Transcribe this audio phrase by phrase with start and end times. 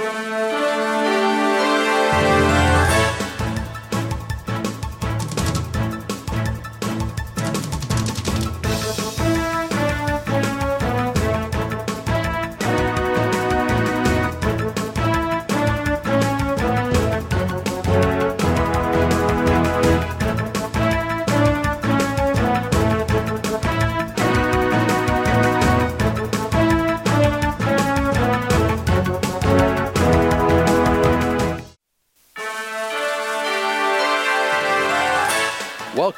[0.00, 0.59] Música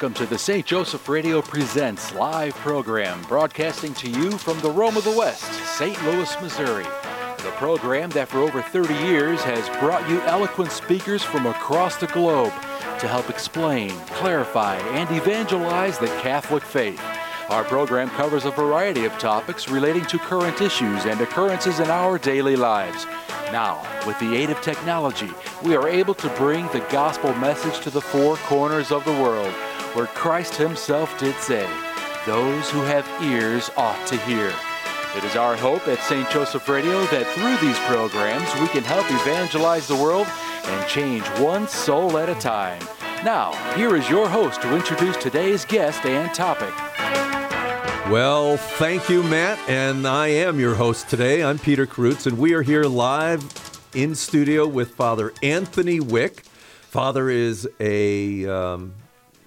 [0.03, 0.65] Welcome to the St.
[0.65, 5.97] Joseph Radio Presents live program, broadcasting to you from the Rome of the West, St.
[6.03, 6.83] Louis, Missouri.
[6.83, 12.07] The program that for over 30 years has brought you eloquent speakers from across the
[12.07, 12.51] globe
[12.99, 17.01] to help explain, clarify, and evangelize the Catholic faith.
[17.49, 22.17] Our program covers a variety of topics relating to current issues and occurrences in our
[22.17, 23.05] daily lives.
[23.53, 25.29] Now, with the aid of technology,
[25.61, 29.53] we are able to bring the gospel message to the four corners of the world,
[29.93, 31.69] where Christ Himself did say,
[32.25, 34.51] Those who have ears ought to hear.
[35.15, 36.27] It is our hope at St.
[36.31, 40.25] Joseph Radio that through these programs we can help evangelize the world
[40.63, 42.81] and change one soul at a time.
[43.23, 46.73] Now, here is your host to introduce today's guest and topic.
[48.09, 49.57] Well, thank you, Matt.
[49.69, 51.41] And I am your host today.
[51.41, 53.41] I'm Peter Karutz, and we are here live
[53.93, 56.41] in studio with Father Anthony Wieck.
[56.41, 58.93] Father is a, um,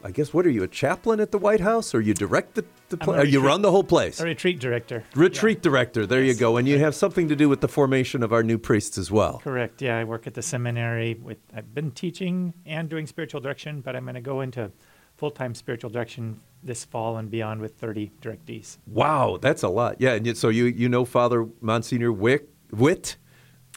[0.02, 1.94] I guess, what are you, a chaplain at the White House?
[1.94, 3.24] Or you direct the, the place?
[3.24, 4.20] Or you run the whole place?
[4.20, 5.04] A retreat director.
[5.14, 5.62] Retreat yeah.
[5.62, 6.06] director.
[6.06, 6.34] There yes.
[6.34, 6.56] you go.
[6.56, 9.38] And you have something to do with the formation of our new priests as well.
[9.44, 9.82] Correct.
[9.82, 11.14] Yeah, I work at the seminary.
[11.22, 14.72] With I've been teaching and doing spiritual direction, but I'm going to go into
[15.16, 18.78] full time spiritual direction this fall and beyond with 30 directees.
[18.86, 19.96] Wow, that's a lot.
[19.98, 23.16] Yeah, and so you you know Father Monsignor Wick Witt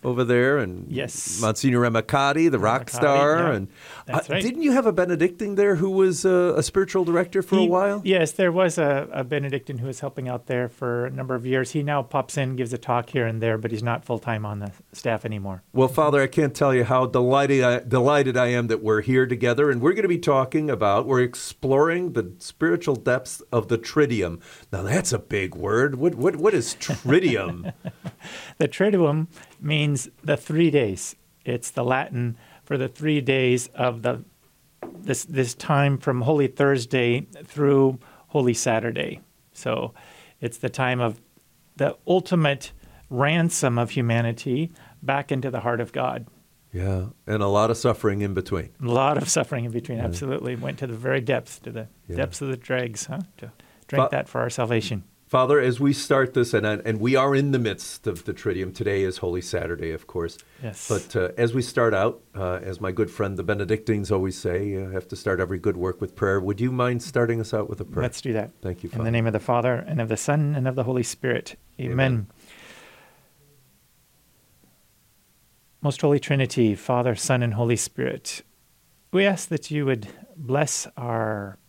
[0.03, 3.51] over there, and yes, Monsignor Ramacati, the rock star, yeah.
[3.51, 3.67] and
[4.07, 4.41] uh, right.
[4.41, 7.69] didn't you have a Benedictine there who was a, a spiritual director for he, a
[7.69, 8.01] while?
[8.05, 11.45] Yes, there was a, a, Benedictine who was helping out there for a number of
[11.45, 11.71] years.
[11.71, 14.45] He now pops in, gives a talk here and there, but he's not full time
[14.45, 15.63] on the staff anymore.
[15.73, 19.25] Well, Father, I can't tell you how delighted I, delighted I am that we're here
[19.25, 23.77] together, and we're going to be talking about we're exploring the spiritual depths of the
[23.77, 24.39] Triduum.
[24.71, 25.95] Now, that's a big word.
[25.95, 27.73] What what what is Triduum?
[28.57, 29.27] the Triduum
[29.61, 31.15] means the three days.
[31.45, 34.23] It's the Latin for the three days of the
[35.01, 39.21] this this time from Holy Thursday through Holy Saturday.
[39.53, 39.93] So
[40.39, 41.19] it's the time of
[41.75, 42.71] the ultimate
[43.09, 44.71] ransom of humanity
[45.01, 46.27] back into the heart of God.
[46.71, 48.69] Yeah, and a lot of suffering in between.
[48.83, 50.05] A lot of suffering in between, yeah.
[50.05, 50.55] absolutely.
[50.55, 52.17] Went to the very depths, to the yeah.
[52.17, 53.21] depths of the dregs, huh?
[53.37, 53.51] To
[53.87, 55.03] drink but, that for our salvation.
[55.29, 58.73] Father, as we start this, and, and we are in the midst of the Triduum,
[58.73, 60.39] today is Holy Saturday, of course.
[60.63, 60.87] Yes.
[60.87, 64.69] But uh, as we start out, uh, as my good friend the Benedictines always say,
[64.69, 66.39] you have to start every good work with prayer.
[66.39, 68.01] Would you mind starting us out with a prayer?
[68.01, 68.53] Let's do that.
[68.63, 69.01] Thank you, Father.
[69.01, 71.59] In the name of the Father, and of the Son, and of the Holy Spirit.
[71.79, 71.91] Amen.
[71.91, 72.27] Amen.
[75.83, 78.41] Most Holy Trinity, Father, Son, and Holy Spirit,
[79.11, 81.59] we ask that you would bless our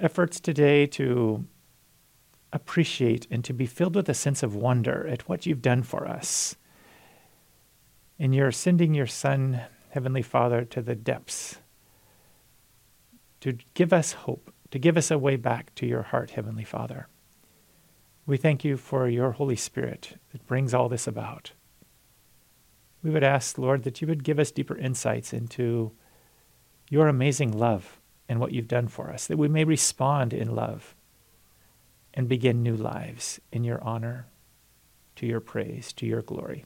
[0.00, 1.46] efforts today to
[2.52, 6.06] appreciate and to be filled with a sense of wonder at what you've done for
[6.06, 6.56] us.
[8.18, 11.58] In your sending your Son, Heavenly Father, to the depths,
[13.40, 17.08] to give us hope, to give us a way back to your heart, Heavenly Father.
[18.26, 21.52] We thank you for your Holy Spirit that brings all this about.
[23.02, 25.92] We would ask, Lord, that you would give us deeper insights into
[26.90, 30.94] your amazing love and what you've done for us, that we may respond in love
[32.14, 34.26] and begin new lives in your honor,
[35.16, 36.64] to your praise, to your glory.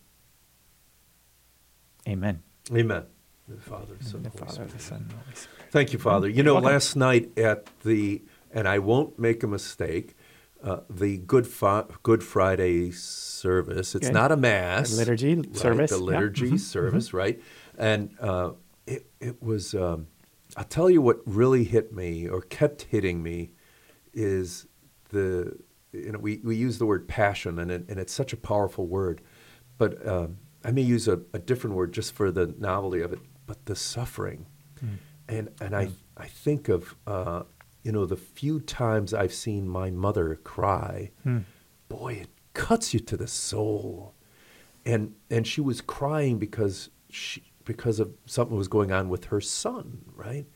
[2.08, 2.42] Amen.
[2.72, 3.04] Amen.
[3.48, 5.70] The Father, Son, the Father, the Son, Holy Spirit.
[5.70, 6.28] Thank you, Father.
[6.28, 10.14] You know, last night at the, and I won't make a mistake,
[10.62, 13.94] uh, the Good Fa- Good Friday service.
[13.94, 14.92] It's not a mass.
[14.92, 15.56] The liturgy right?
[15.56, 15.90] service.
[15.90, 16.52] The liturgy yeah.
[16.52, 16.56] Mm-hmm.
[16.56, 17.16] service, mm-hmm.
[17.18, 17.42] right?
[17.76, 18.52] And uh,
[18.86, 19.74] it it was.
[19.74, 20.06] Um,
[20.56, 23.50] I'll tell you what really hit me or kept hitting me
[24.14, 24.66] is
[25.14, 25.56] the
[25.92, 28.86] you know we, we use the word passion and it, and it's such a powerful
[28.86, 29.22] word,
[29.78, 33.20] but um, I may use a, a, different word just for the novelty of it.
[33.46, 34.46] But the suffering,
[34.84, 34.96] mm.
[35.28, 35.78] and and yeah.
[35.78, 37.42] I I think of uh,
[37.82, 41.44] you know the few times I've seen my mother cry, mm.
[41.88, 44.14] boy, it cuts you to the soul,
[44.84, 49.40] and and she was crying because she because of something was going on with her
[49.40, 50.46] son, right?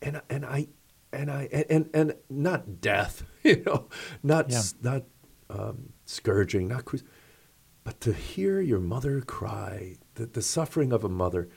[0.00, 0.68] And and I
[1.12, 3.88] and I and and not death, you know,
[4.22, 4.62] not yeah.
[4.82, 5.04] not
[5.50, 7.00] um, scourging, not cru-
[7.84, 11.48] But to hear your mother cry, the, the suffering of a mother,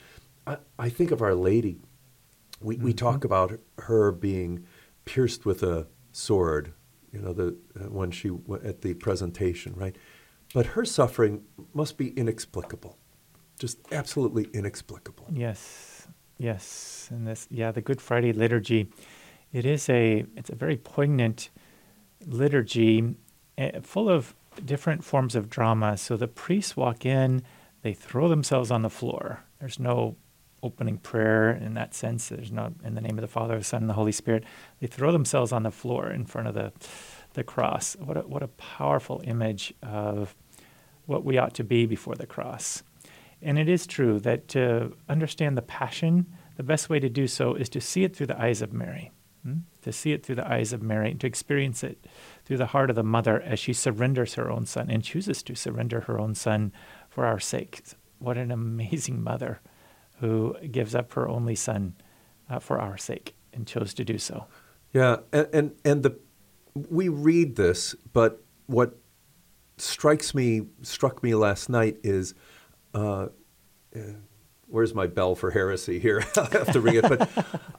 [0.46, 1.80] I, I think of Our Lady.
[2.62, 4.66] We, we talk about her being
[5.04, 6.74] pierced with a sword,
[7.12, 8.31] you know, the, uh, when she
[8.63, 9.96] at the presentation, right?
[10.54, 11.44] But her suffering
[11.74, 12.98] must be inexplicable,
[13.60, 15.28] just absolutely inexplicable.
[15.31, 18.90] Yes, yes, and this, yeah, the Good Friday liturgy,
[19.51, 21.50] it is a, it's a very poignant
[22.25, 23.15] liturgy,
[23.57, 25.97] uh, full of different forms of drama.
[25.97, 27.44] So the priests walk in,
[27.81, 29.44] they throw themselves on the floor.
[29.59, 30.15] There's no
[30.63, 32.30] opening prayer in that sense.
[32.30, 34.44] There's no in the name of the Father, the Son, and the Holy Spirit.
[34.80, 36.74] They throw themselves on the floor in front of the
[37.33, 37.95] the cross.
[38.00, 40.36] What a, what a powerful image of
[41.06, 42.81] what we ought to be before the cross.
[43.41, 46.25] And it is true that to understand the passion,
[46.56, 49.12] the best way to do so is to see it through the eyes of Mary.
[49.45, 49.59] Hmm?
[49.83, 52.03] To see it through the eyes of Mary, to experience it
[52.45, 55.53] through the heart of the mother as she surrenders her own son and chooses to
[55.53, 56.71] surrender her own son
[57.09, 57.83] for our sake.
[58.18, 59.59] What an amazing mother
[60.19, 61.94] who gives up her only son
[62.50, 64.47] uh, for our sake and chose to do so.
[64.94, 66.18] Yeah, and, and and the
[66.89, 68.98] we read this, but what
[69.77, 72.33] strikes me struck me last night is,
[72.94, 73.27] uh,
[74.67, 76.23] where's my bell for heresy here?
[76.38, 77.29] I have to ring it, but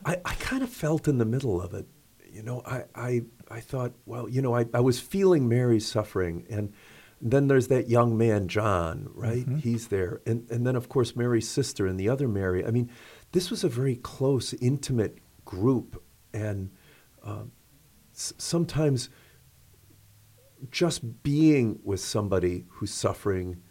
[0.05, 1.87] I, I kind of felt in the middle of it.
[2.31, 6.47] You know, I I, I thought, well, you know, I, I was feeling Mary's suffering
[6.51, 6.73] and
[7.21, 9.47] then there's that young man, John, right?
[9.47, 9.57] Mm-hmm.
[9.57, 10.21] He's there.
[10.27, 12.65] And, and then, of course, Mary's sister and the other Mary.
[12.65, 12.91] I mean,
[13.33, 16.03] this was a very close, intimate group.
[16.35, 16.73] And
[17.25, 17.45] uh,
[18.15, 19.09] s- sometimes
[20.71, 23.63] just being with somebody who's suffering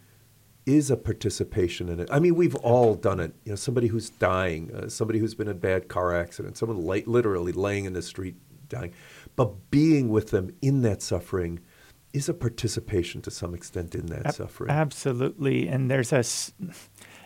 [0.66, 2.08] is a participation in it.
[2.10, 3.32] I mean, we've all done it.
[3.44, 6.84] You know, somebody who's dying, uh, somebody who's been in a bad car accident, someone
[6.84, 8.34] literally laying in the street
[8.68, 8.92] dying.
[9.36, 11.60] But being with them in that suffering–
[12.16, 14.70] is a participation to some extent in that suffering.
[14.70, 16.24] Absolutely, and there's a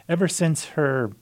[0.09, 1.13] ever since her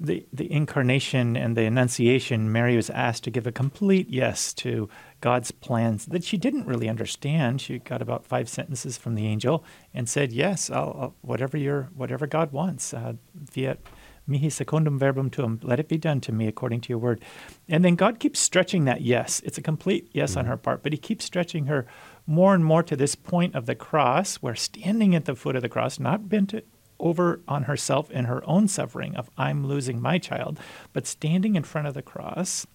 [0.00, 4.88] the the incarnation and the annunciation, Mary was asked to give a complete yes to
[5.20, 7.60] God's plans that she didn't really understand.
[7.60, 11.90] She got about five sentences from the angel and said, "Yes, I'll, I'll, whatever your
[11.94, 13.14] whatever God wants, uh,
[13.50, 13.80] fiat
[14.26, 17.20] mihi secundum verbum tuum, let it be done to me according to your word."
[17.68, 19.40] And then God keeps stretching that yes.
[19.44, 20.40] It's a complete yes mm-hmm.
[20.40, 21.86] on her part, but He keeps stretching her
[22.24, 25.62] more and more to this point of the cross, where standing at the foot of
[25.62, 26.54] the cross, not bent
[27.00, 30.58] over on herself in her own suffering of I'm losing my child,
[30.92, 32.66] but standing in front of the cross,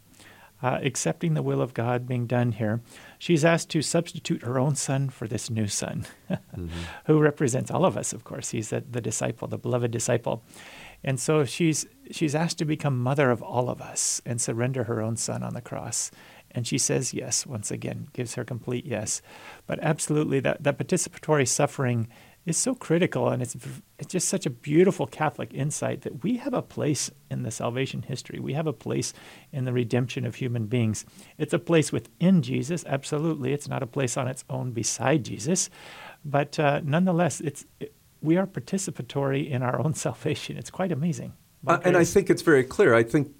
[0.62, 2.81] uh, accepting the will of God being done here,
[3.20, 6.68] she's asked to substitute her own son for this new son, mm-hmm.
[7.06, 8.52] who represents all of us, of course.
[8.52, 10.42] He's the, the disciple, the beloved disciple.
[11.04, 15.02] And so she's, she's asked to become mother of all of us and surrender her
[15.02, 16.12] own son on the cross.
[16.52, 19.22] And she says yes, once again, gives her complete yes.
[19.68, 22.08] But absolutely, that, that participatory suffering
[22.45, 23.56] is so critical, and it's,
[23.98, 28.01] it's just such a beautiful Catholic insight that we have a place in the salvation
[28.01, 28.40] history.
[28.40, 29.13] We have a place
[29.51, 31.06] in the redemption of human beings.
[31.38, 33.54] It's a place within Jesus, absolutely.
[33.54, 35.69] It's not a place on its own beside Jesus.
[36.25, 40.57] But uh, nonetheless, it's, it, we are participatory in our own salvation.
[40.57, 41.34] It's quite amazing.
[41.66, 42.94] Uh, and I think it's very clear.
[42.94, 43.31] I think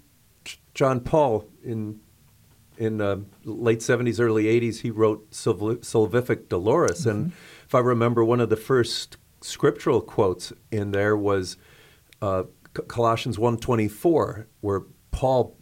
[0.72, 2.00] John Paul in
[2.76, 7.10] in uh, late 70s, early 80s, he wrote Salvifici Doloris Mm-hmm.
[7.10, 7.32] And
[7.74, 11.56] if I remember, one of the first scriptural quotes in there was
[12.22, 12.44] uh,
[12.86, 15.56] Colossians 1.24, where Paul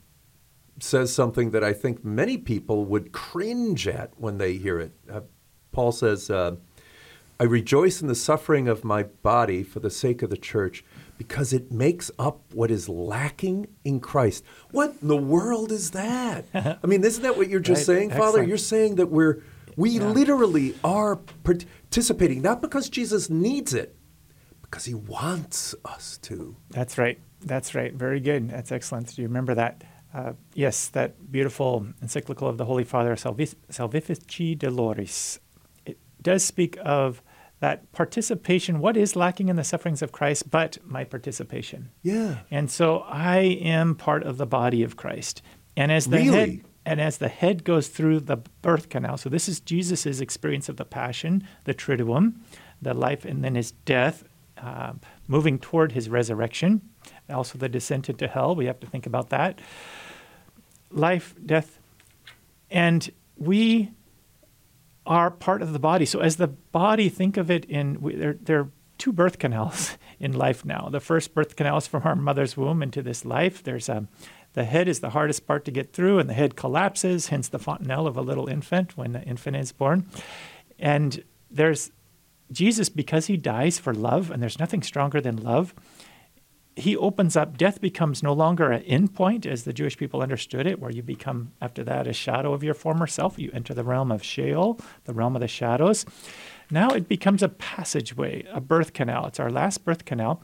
[0.79, 4.93] says something that I think many people would cringe at when they hear it.
[5.11, 5.23] Uh,
[5.73, 6.57] Paul says, uh,
[7.41, 10.85] I rejoice in the suffering of my body for the sake of the church
[11.17, 14.45] because it makes up what is lacking in Christ.
[14.71, 16.45] What in the world is that?
[16.55, 17.97] I mean, isn't that what you're just right.
[17.97, 18.33] saying, Excellent.
[18.35, 18.45] Father?
[18.45, 19.43] You're saying that we're
[19.77, 20.07] we yeah.
[20.07, 23.97] literally are participating not because Jesus needs it,
[24.63, 26.57] because he wants us to.
[26.71, 27.21] That's right.
[27.41, 27.93] That's right.
[27.93, 28.51] Very good.
[28.51, 29.15] That's excellent.
[29.15, 29.85] Do you remember that?
[30.15, 35.39] Uh, yes, that beautiful encyclical of the Holy Father, Salvifici Doloris.
[35.87, 37.23] It does speak of
[37.63, 41.91] that participation, what is lacking in the sufferings of Christ but my participation?
[42.03, 42.39] Yeah.
[42.51, 45.43] And so I am part of the body of Christ.
[45.77, 46.39] And as the really?
[46.39, 50.69] head and as the head goes through the birth canal, so this is Jesus' experience
[50.69, 52.35] of the passion, the triduum,
[52.81, 54.25] the life, and then his death,
[54.59, 54.95] uh,
[55.29, 56.83] moving toward his resurrection,
[57.31, 58.55] also the descent into hell.
[58.55, 59.61] We have to think about that.
[60.91, 61.79] Life, death,
[62.71, 63.93] and we
[65.07, 66.05] are part of the body.
[66.05, 68.37] So as the body, think of it in there.
[68.41, 70.89] There are two birth canals in life now.
[70.91, 73.63] The first birth canal is from our mother's womb into this life.
[73.63, 74.07] There's a
[74.55, 77.59] the head is the hardest part to get through, and the head collapses, hence the
[77.59, 80.07] fontanelle of a little infant when the infant is born.
[80.79, 81.91] And there's
[82.51, 85.75] Jesus, because he dies for love, and there's nothing stronger than love,
[86.75, 90.67] he opens up, death becomes no longer an end point as the Jewish people understood
[90.67, 93.39] it, where you become, after that, a shadow of your former self.
[93.39, 96.07] You enter the realm of Sheol, the realm of the shadows.
[96.71, 99.27] Now it becomes a passageway, a birth canal.
[99.27, 100.43] It's our last birth canal.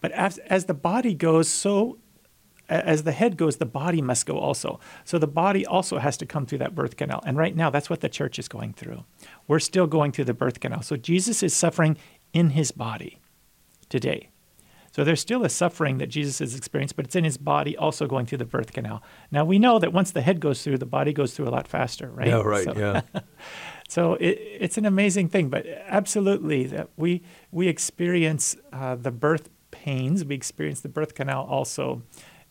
[0.00, 1.98] But as, as the body goes, so
[2.70, 4.78] as the head goes, the body must go also.
[5.04, 7.22] So the body also has to come through that birth canal.
[7.26, 9.04] And right now, that's what the church is going through.
[9.48, 10.82] We're still going through the birth canal.
[10.82, 11.98] So Jesus is suffering
[12.32, 13.18] in his body
[13.88, 14.30] today.
[14.92, 18.06] So there's still a suffering that Jesus has experienced, but it's in his body also
[18.06, 19.02] going through the birth canal.
[19.30, 21.68] Now we know that once the head goes through, the body goes through a lot
[21.68, 22.26] faster, right?
[22.26, 22.64] Yeah, right.
[22.64, 23.02] So, yeah.
[23.88, 27.22] so it, it's an amazing thing, but absolutely that we
[27.52, 30.24] we experience uh, the birth pains.
[30.24, 32.02] We experience the birth canal also,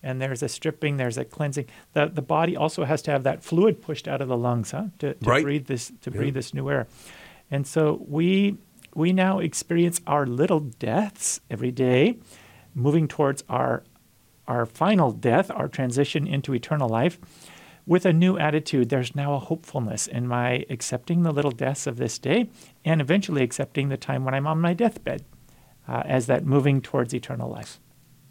[0.02, 1.66] and there's a stripping, there's a cleansing.
[1.94, 4.86] The the body also has to have that fluid pushed out of the lungs, huh?
[5.00, 5.44] To, to Right.
[5.44, 6.18] breathe this to Yeah.
[6.18, 6.88] breathe this new air,
[7.52, 8.58] and so we
[8.96, 12.18] we now experience our little deaths every day,
[12.74, 13.84] moving towards our
[14.48, 17.20] our final death, our transition into eternal life,
[17.86, 18.90] with a new attitude.
[18.90, 22.50] There's now a hopefulness in my accepting the little deaths of this day,
[22.84, 25.24] and eventually accepting the time when I'm on my deathbed,
[25.88, 27.80] uh, as that moving towards eternal life.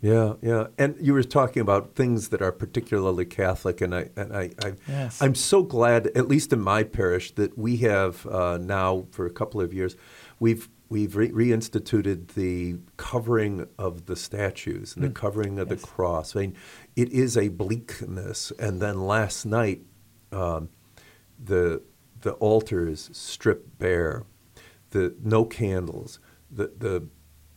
[0.00, 0.69] Yeah, yeah.
[0.78, 4.75] And you were talking about things that are particularly Catholic, and I and I, I
[4.87, 5.21] Yes.
[5.21, 9.31] I'm so glad, at least in my parish, that we have uh, now for a
[9.31, 9.97] couple of years,
[10.38, 15.81] we've we've re- reinstituted the covering of the statues and the covering of Yes.
[15.81, 16.37] the cross.
[16.37, 16.57] I mean,
[16.97, 18.52] it is a bleakness.
[18.59, 19.83] And then last night,
[20.31, 20.69] um,
[21.45, 21.83] the
[22.21, 24.23] the altars stripped bare,
[24.90, 27.09] the no candles, the the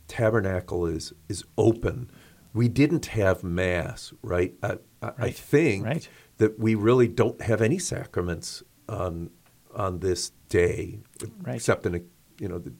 [0.08, 2.10] tabernacle is is open.
[2.54, 4.54] We didn't have mass, right?
[4.62, 6.08] I, I, I think right.
[6.36, 9.30] that we really don't have any sacraments on
[9.74, 10.98] on this day,
[11.42, 11.54] Right.
[11.56, 12.00] except in a
[12.38, 12.72] you know the,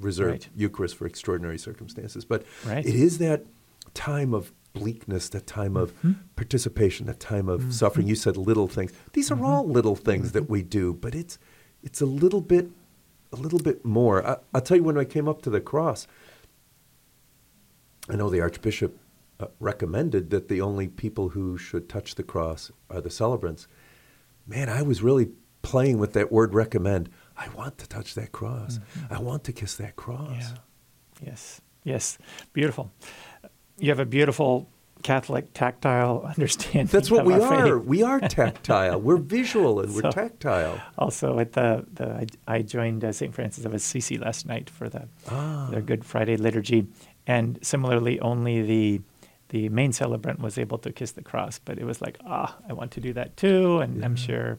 [0.00, 0.48] reserved Right.
[0.56, 2.24] Eucharist for extraordinary circumstances.
[2.24, 2.86] But Right.
[2.86, 3.44] it is that
[3.92, 6.12] time of bleakness, that time of Mm-hmm.
[6.36, 8.06] participation, that time of suffering.
[8.06, 8.92] You said little things.
[9.12, 9.44] These Mm-hmm.
[9.44, 11.38] are all little things that we do, but it's
[11.82, 12.70] it's a little bit
[13.32, 14.24] a little bit more.
[14.26, 16.06] I, I'll tell you when I came up to the cross.
[18.08, 18.98] I know the Archbishop
[19.40, 23.66] uh, recommended that the only people who should touch the cross are the celebrants.
[24.46, 25.30] Man, I was really
[25.62, 27.08] playing with that word recommend.
[27.36, 28.78] I want to touch that cross.
[29.10, 30.28] I want to kiss that cross.
[30.28, 30.54] Mm-hmm.
[31.24, 31.30] Yeah.
[31.30, 31.60] Yes.
[31.82, 32.18] Yes.
[32.52, 32.92] Beautiful.
[33.78, 34.68] You have a beautiful
[35.02, 36.86] Catholic tactile understanding.
[36.86, 37.78] That's what we are.
[37.78, 37.84] faith.
[37.86, 39.00] We are tactile.
[39.00, 40.80] We're visual and we're tactile.
[40.98, 43.34] Also, at the, the I, I joined uh, St.
[43.34, 45.68] Francis of Assisi last night for the Ah.
[45.70, 46.86] their Good Friday liturgy,
[47.26, 49.00] and similarly, only the
[49.50, 51.60] the main celebrant was able to kiss the cross.
[51.64, 54.58] But it was like, ah, I want to do that too, and I'm sure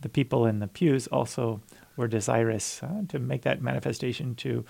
[0.00, 1.60] the people in the pews also
[1.96, 4.64] were desirous uh, to make that manifestation to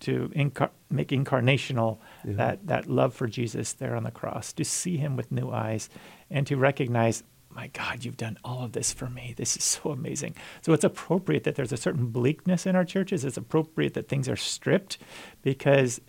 [0.00, 2.32] to incar- make incarnational Yeah.
[2.34, 5.88] that that love for Jesus there on the cross, to see Him with new eyes,
[6.30, 7.22] and to recognize.
[7.54, 9.34] My God, you've done all of this for me.
[9.36, 10.34] This is so amazing.
[10.62, 13.26] So it's appropriate that there's a certain bleakness in our churches.
[13.26, 14.96] It's appropriate that things are stripped
[15.42, 16.00] because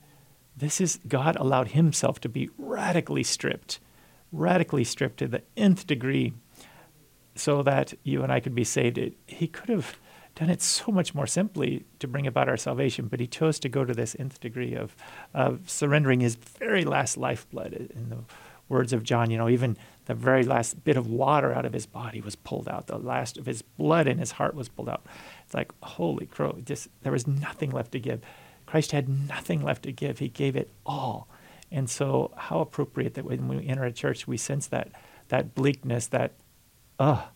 [0.55, 3.79] this is God allowed himself to be radically stripped,
[4.31, 6.33] radically stripped to the nth degree
[7.35, 8.97] so that you and I could be saved.
[8.97, 9.97] It, he could have
[10.35, 13.69] done it so much more simply to bring about our salvation, but he chose to
[13.69, 14.95] go to this nth degree of,
[15.33, 17.73] of surrendering his very last lifeblood.
[17.73, 18.19] Uh, in the
[18.69, 21.85] words of John, you know, even the very last bit of water out of his
[21.85, 22.87] body was pulled out.
[22.87, 25.05] The last of his blood in his heart was pulled out.
[25.45, 28.21] It's like, holy crow, just there was nothing left to give.
[28.73, 30.17] Christ had nothing left to give.
[30.17, 31.27] He gave it all.
[31.71, 34.91] And so how appropriate that when we enter a church we sense that
[35.27, 36.31] that bleakness, that
[36.97, 37.27] uh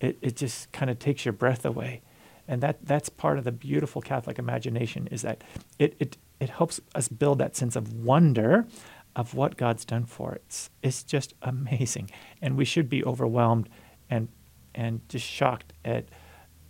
[0.00, 2.02] it, it just kind of takes your breath away.
[2.48, 5.44] And that that's part of the beautiful Catholic imagination is that
[5.78, 8.66] it it, it helps us build that sense of wonder
[9.14, 10.68] of what God's done for us.
[10.82, 12.10] It's just amazing.
[12.40, 13.68] And we should be overwhelmed
[14.10, 14.26] and
[14.74, 16.06] and just shocked at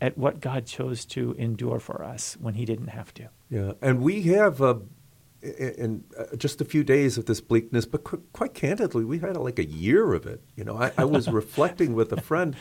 [0.02, 3.28] at what God chose to endure for us when he didn't have to.
[3.48, 4.74] Yeah, and we have uh,
[5.44, 5.46] i-
[5.78, 9.36] in uh, just a few days of this bleakness, but qu- quite candidly, we had
[9.36, 10.42] like a year of it.
[10.56, 12.56] You know, I, I was reflecting with a friend.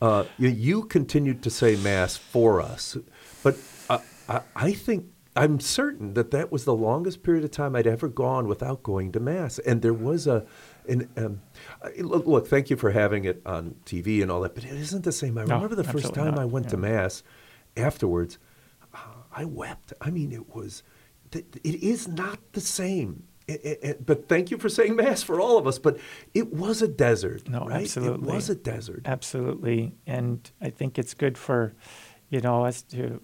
[0.00, 2.96] Uh, you, you continued to say mass for us,
[3.42, 3.56] but
[3.90, 7.88] I, I, I think I'm certain that that was the longest period of time I'd
[7.88, 9.58] ever gone without going to mass.
[9.60, 10.46] And there was a,
[10.88, 11.40] an, um,
[11.98, 15.04] look, look, thank you for having it on TV and all that, but it isn't
[15.04, 15.36] the same.
[15.38, 16.38] I No, remember the first time not.
[16.40, 17.22] I went to mass
[17.76, 18.38] afterwards.
[18.94, 18.98] uh,
[19.32, 19.92] I wept.
[20.00, 20.82] I mean, it was,
[21.32, 23.24] it is not the same.
[23.46, 25.78] It- it- it- but thank you for saying mass for all of us.
[25.78, 25.98] But
[26.34, 27.48] it was a desert.
[27.48, 27.82] No, right?
[27.82, 28.28] absolutely.
[28.28, 29.02] It was a desert.
[29.04, 29.94] Absolutely.
[30.06, 31.74] And I think it's good for,
[32.30, 33.20] you know, us to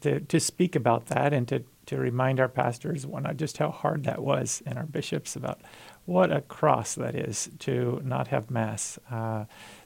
[0.00, 4.04] to, to speak about that and to, to remind our pastors not just how hard
[4.04, 5.60] that was and our bishops about
[6.08, 8.98] what a cross that is to not have mass.
[9.10, 9.44] Uh,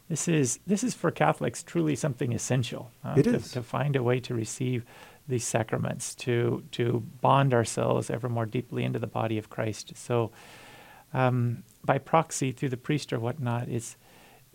[0.08, 2.92] this is this is for Catholics truly something essential.
[3.04, 3.50] Uh, it to, is.
[3.50, 4.84] to find a way to receive
[5.26, 9.94] these sacraments, to to bond ourselves ever more deeply into the body of Christ.
[9.96, 10.30] So,
[11.12, 13.96] um, by proxy through the priest or whatnot, is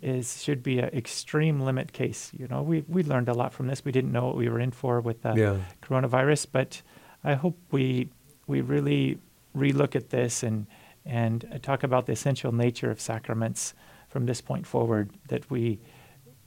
[0.02, 2.32] is should be an extreme limit case.
[2.40, 3.84] You know, we we learned a lot from this.
[3.84, 5.58] We didn't know what we were in for with the yeah.
[5.82, 6.82] coronavirus, but
[7.26, 8.08] I hope we
[8.48, 9.20] we really
[9.54, 10.66] relook at this and
[11.08, 13.74] and talk about the essential nature of sacraments
[14.10, 15.10] from this point forward.
[15.30, 15.80] That we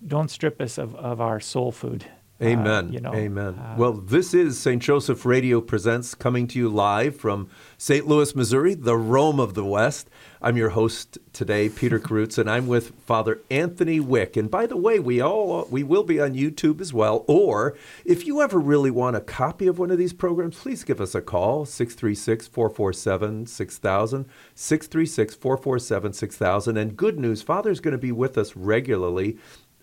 [0.06, 2.04] don't strip us of, of our soul food
[2.42, 2.88] Amen.
[2.88, 3.54] Uh, you know, Amen.
[3.54, 4.82] Uh, well, this is St.
[4.82, 8.06] Joseph Radio Presents coming to you live from St.
[8.06, 10.08] Louis, Missouri, the Rome of the West.
[10.40, 14.38] I'm your host today, Peter Karutz, and I'm with Father Anthony Wieck.
[14.38, 17.26] And by the way, we all we will be on YouTube as well.
[17.28, 21.00] Or if you ever really want a copy of one of these programs, please give
[21.00, 24.26] us a call 636 447 6000.
[24.54, 26.76] 636 447 6000.
[26.78, 29.36] And good news, Father's going to be with us regularly.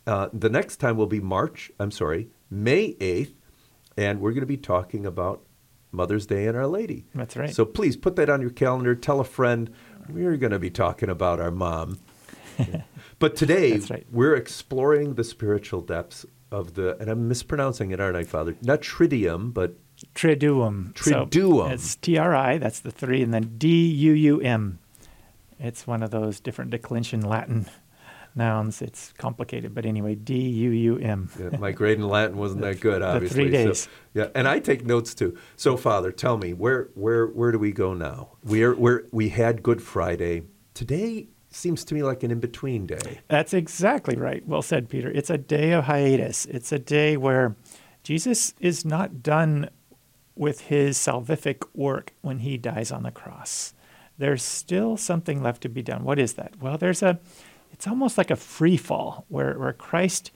[0.08, 3.34] Uh, the next time will be March, I'm sorry, May 8th,
[3.98, 5.44] and we're going to be talking about
[5.92, 7.06] Mother's Day and Our Lady.
[7.16, 7.54] That's right.
[7.54, 8.96] So please put that on your calendar.
[8.96, 9.70] Tell a friend.
[10.10, 12.00] We're going to be talking about our mom.
[13.20, 14.06] but today, right.
[14.12, 18.56] we're exploring the spiritual depths of the, and I'm mispronouncing it, aren't I, Father?
[18.62, 19.76] Not tridium, but
[20.14, 20.94] Triduum.
[20.94, 21.68] Triduum.
[21.68, 24.80] So it's T R I, that's the three, and then D U U M.
[25.60, 27.68] It's one of those different declension Latin
[28.38, 28.82] nouns.
[28.82, 31.30] It's complicated, but anyway, D U U M.
[31.60, 33.46] My grade in Latin wasn't that good, obviously.
[33.46, 33.80] the three days.
[33.82, 35.38] So, yeah, and I take notes too.
[35.56, 38.30] So, Father, tell me where where where do we go now?
[38.44, 40.44] We're we we had Good Friday.
[40.74, 43.20] Today seems to me like an in between day.
[43.28, 44.48] That's exactly right.
[44.48, 45.10] Well said, Peter.
[45.10, 46.46] It's a day of hiatus.
[46.46, 47.56] It's a day where
[48.04, 49.70] Jesus is not done
[50.36, 53.74] with his salvific work when he dies on the cross.
[54.20, 56.04] There's still something left to be done.
[56.04, 56.60] What is that?
[56.62, 57.20] Well, there's a
[57.78, 60.32] it's almost like a free fall where, where Christ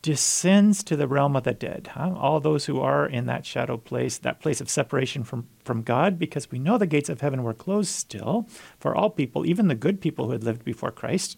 [0.00, 1.90] descends to the realm of the dead.
[1.92, 2.14] Huh?
[2.16, 6.18] All those who are in that shadow place, that place of separation from, from God,
[6.18, 9.74] because we know the gates of heaven were closed still for all people, even the
[9.74, 11.36] good people who had lived before Christ.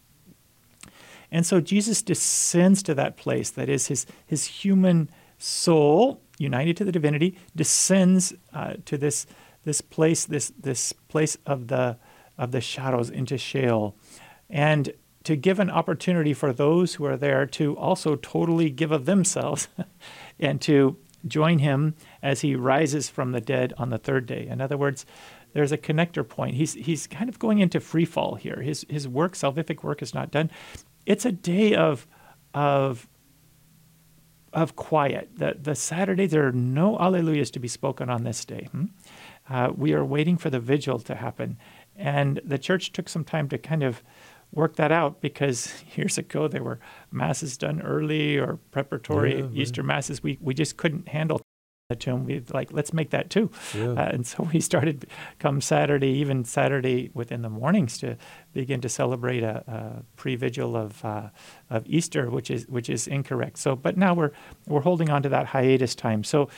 [1.32, 6.84] And so Jesus descends to that place, that is, his, his human soul, united to
[6.84, 9.26] the divinity, descends uh, to this,
[9.64, 11.96] this place, this, this place of the,
[12.38, 13.96] of the shadows into Sheol.
[14.48, 14.92] And
[15.24, 19.68] to give an opportunity for those who are there to also totally give of themselves
[20.40, 24.46] and to join him as he rises from the dead on the third day.
[24.48, 25.06] In other words,
[25.52, 26.56] there's a connector point.
[26.56, 28.62] He's he's kind of going into free fall here.
[28.62, 30.50] His his work, salvific work, is not done.
[31.06, 32.06] It's a day of
[32.54, 33.06] of
[34.52, 35.30] of quiet.
[35.36, 38.68] The the Saturday there are no alleluias to be spoken on this day.
[38.72, 38.84] Hmm?
[39.48, 41.58] Uh, we are waiting for the vigil to happen,
[41.96, 44.02] and the church took some time to kind of
[44.52, 46.78] work that out because years ago there were
[47.10, 50.22] masses done early or preparatory yeah, Easter masses.
[50.22, 51.40] We we just couldn't handle
[51.88, 52.24] the tomb.
[52.24, 53.90] We like let's make that too, yeah.
[53.90, 55.06] uh, and so we started
[55.38, 58.16] come Saturday, even Saturday within the mornings to
[58.52, 61.28] begin to celebrate a, a pre-vigil of uh,
[61.70, 63.58] of Easter, which is which is incorrect.
[63.58, 64.32] So, but now we're
[64.66, 66.24] we're holding on to that hiatus time.
[66.24, 66.48] So,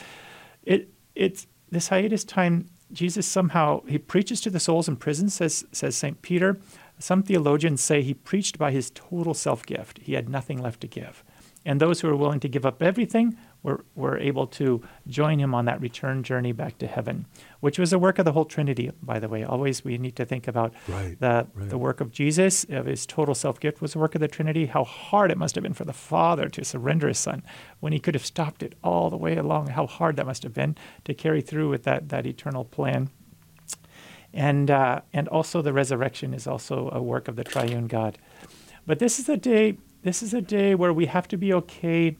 [0.63, 2.69] it it's this hiatus time.
[2.91, 5.29] Jesus somehow he preaches to the souls in prison.
[5.29, 6.59] Says says Saint Peter.
[6.99, 9.99] Some theologians say he preached by his total self gift.
[10.01, 11.23] He had nothing left to give.
[11.65, 15.55] And those who were willing to give up everything were, were able to join him
[15.55, 17.25] on that return journey back to heaven,
[17.59, 19.43] which was a work of the whole Trinity, by the way.
[19.43, 21.69] Always we need to think about right, the, right.
[21.69, 24.67] the work of Jesus, of his total self gift, was a work of the Trinity.
[24.67, 27.41] How hard it must have been for the Father to surrender his Son
[27.79, 29.69] when he could have stopped it all the way along.
[29.69, 33.09] How hard that must have been to carry through with that, that eternal plan
[34.35, 38.17] and uh, and also the resurrection is also a work of the triune God.
[38.85, 39.77] But this is a day.
[40.03, 42.17] This is a day where we have to be okay.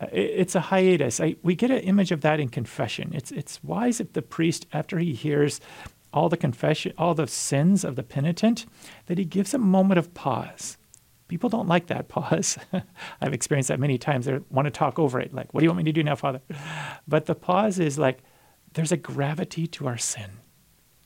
[0.00, 1.20] Uh, it, it's a hiatus.
[1.20, 3.12] I, we get an image of that in confession.
[3.14, 5.60] It's it's wise if the priest, after he hears
[6.12, 8.66] all the confession, all the sins of the penitent,
[9.06, 10.76] that he gives a moment of pause.
[11.28, 12.58] People don't like that pause.
[13.20, 14.26] I've experienced that many times.
[14.26, 16.16] They want to talk over it, like, "What do you want me to do now,
[16.16, 16.40] Father?"
[17.06, 18.24] But the pause is like,
[18.72, 20.40] there's a gravity to our sin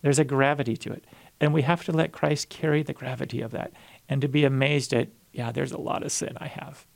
[0.03, 1.05] there's a gravity to it.
[1.41, 3.73] And we have to let Christ carry the gravity of that
[4.09, 6.87] and to be amazed at, yeah, there's a lot of sin I have.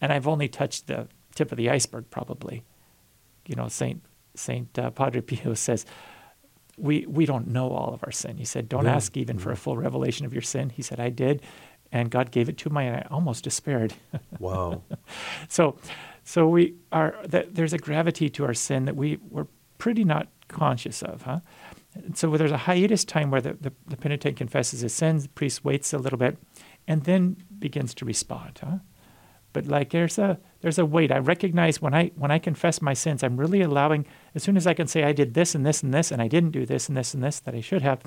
[0.00, 2.64] And I've only touched the tip of the iceberg, probably.
[3.46, 4.02] You know, Saint,
[4.34, 5.84] Saint uh, Padre Pio says,
[6.78, 8.38] we, we don't know all of our sin.
[8.38, 8.94] He said, don't yeah.
[8.94, 10.70] ask even for a full revelation of your sin.
[10.70, 11.42] He said, I did.
[11.94, 13.92] And God gave it to me, and I almost despaired.
[14.38, 14.82] Wow.
[15.48, 15.76] so,
[16.24, 19.46] So we are that there's a gravity to our sin that we we're
[19.78, 21.40] pretty not conscious of, huh?
[21.94, 25.28] And so there's a hiatus time where the, the, the penitent confesses his sins, the
[25.30, 26.38] priest waits a little bit,
[26.88, 28.78] and then begins to respond, huh?
[29.52, 31.12] But like there's a there's a wait.
[31.12, 34.66] I recognize when I when I confess my sins, I'm really allowing as soon as
[34.66, 36.88] I can say I did this and this and this and I didn't do this
[36.88, 38.00] and this and this that I should have,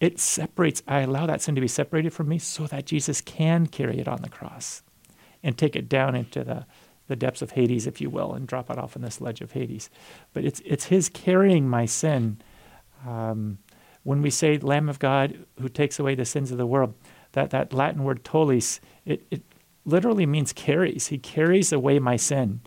[0.00, 3.66] it separates I allow that sin to be separated from me so that Jesus can
[3.68, 4.82] carry it on the cross
[5.42, 6.66] and take it down into the
[7.06, 9.52] the depths of Hades, if you will, and drop it off in this ledge of
[9.52, 9.90] Hades.
[10.32, 12.38] But it's it's his carrying my sin.
[13.06, 13.58] Um,
[14.02, 16.94] when we say Lamb of God who takes away the sins of the world,
[17.32, 19.42] that, that Latin word tollis, it, it
[19.84, 21.08] literally means carries.
[21.08, 22.60] He carries away my sin.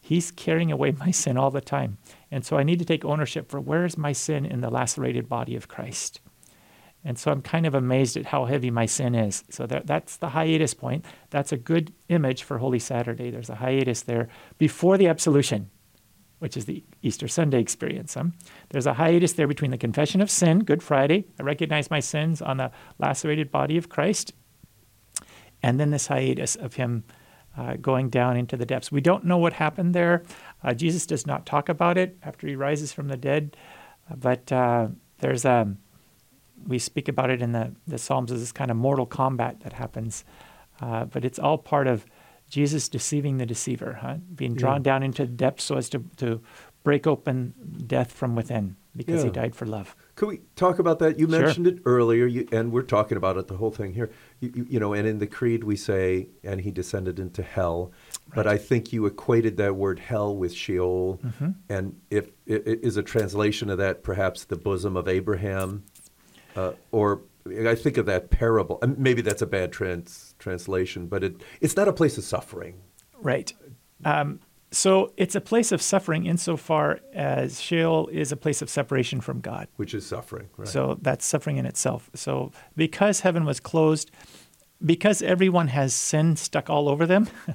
[0.00, 1.98] He's carrying away my sin all the time.
[2.30, 5.28] And so I need to take ownership for where is my sin in the lacerated
[5.28, 6.20] body of Christ.
[7.04, 9.44] And so I'm kind of amazed at how heavy my sin is.
[9.50, 11.04] So that, that's the hiatus point.
[11.30, 13.30] That's a good image for Holy Saturday.
[13.30, 15.70] There's a hiatus there before the absolution,
[16.44, 18.12] which is the Easter Sunday experience.
[18.12, 18.24] Huh?
[18.68, 21.24] There's a hiatus there between the confession of sin, Good Friday.
[21.40, 24.34] I recognize my sins on the lacerated body of Christ
[25.62, 27.04] and then this hiatus of him
[27.56, 28.92] uh, going down into the depths.
[28.92, 30.22] We don't know what happened there.
[30.62, 33.56] Uh, Jesus does not talk about it after he rises from the dead,
[34.14, 34.88] but uh,
[35.20, 35.78] there's a um,
[36.66, 39.72] we speak about it in the, the Psalms as this kind of mortal combat that
[39.72, 40.24] happens,
[40.82, 42.04] uh, but it's all part of
[42.48, 44.16] Jesus deceiving the deceiver, huh?
[44.34, 44.84] being drawn yeah.
[44.84, 46.40] down into the depths so as to, to
[46.84, 47.54] break open
[47.86, 49.24] death from within because yeah.
[49.24, 49.96] he died for love.
[50.14, 51.18] Could we talk about that?
[51.18, 51.74] You mentioned sure.
[51.74, 54.10] it earlier, you, and we're talking about it the whole thing here.
[54.38, 57.90] You, you, you, know, and in the creed we say, "And he descended into hell,"
[58.28, 58.36] right.
[58.36, 61.50] but I think you equated that word hell with Sheol, mm-hmm.
[61.68, 65.82] and if it, it is a translation of that, perhaps the bosom of Abraham,
[66.54, 68.78] uh, or I think of that parable.
[68.82, 72.80] And Maybe that's a bad trans, translation, but it, it's not a place of suffering.
[73.20, 73.52] Right.
[74.04, 79.20] Um, so it's a place of suffering insofar as Sheol is a place of separation
[79.20, 79.68] from God.
[79.76, 80.66] Which is suffering, right?
[80.66, 82.10] So that's suffering in itself.
[82.14, 84.10] So because heaven was closed,
[84.84, 87.28] because everyone has sin stuck all over them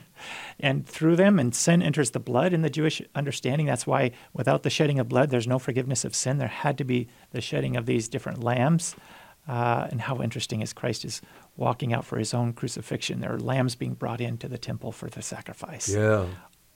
[0.59, 3.67] and through them, and sin enters the blood in the Jewish understanding.
[3.67, 6.37] That's why without the shedding of blood, there's no forgiveness of sin.
[6.37, 8.95] There had to be the shedding of these different lambs.
[9.47, 11.21] Uh, and how interesting is Christ is
[11.57, 13.19] walking out for his own crucifixion.
[13.19, 15.89] There are lambs being brought into the temple for the sacrifice.
[15.89, 16.27] Yeah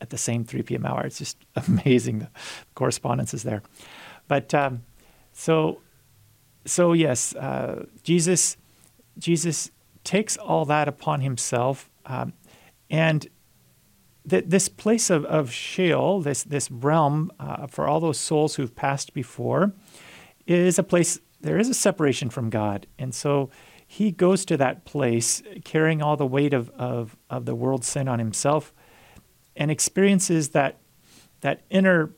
[0.04, 0.86] at the same 3 p.m.
[0.86, 1.06] hour.
[1.06, 2.30] It's just amazing the
[2.76, 3.64] correspondences there.
[4.28, 4.84] But um,
[5.32, 5.82] so,
[6.66, 8.58] so yes, uh, Jesus,
[9.18, 9.72] Jesus
[10.04, 12.34] takes all that upon himself, um,
[12.90, 13.28] and
[14.26, 18.76] that this place of, of Sheol, this this realm uh, for all those souls who've
[18.76, 19.74] passed before,
[20.46, 21.20] is a place.
[21.44, 23.50] There is a separation from God, and so
[23.86, 28.08] he goes to that place carrying all the weight of, of, of the world's sin
[28.08, 28.74] on himself
[29.56, 30.80] and experiences that,
[31.42, 32.12] that inner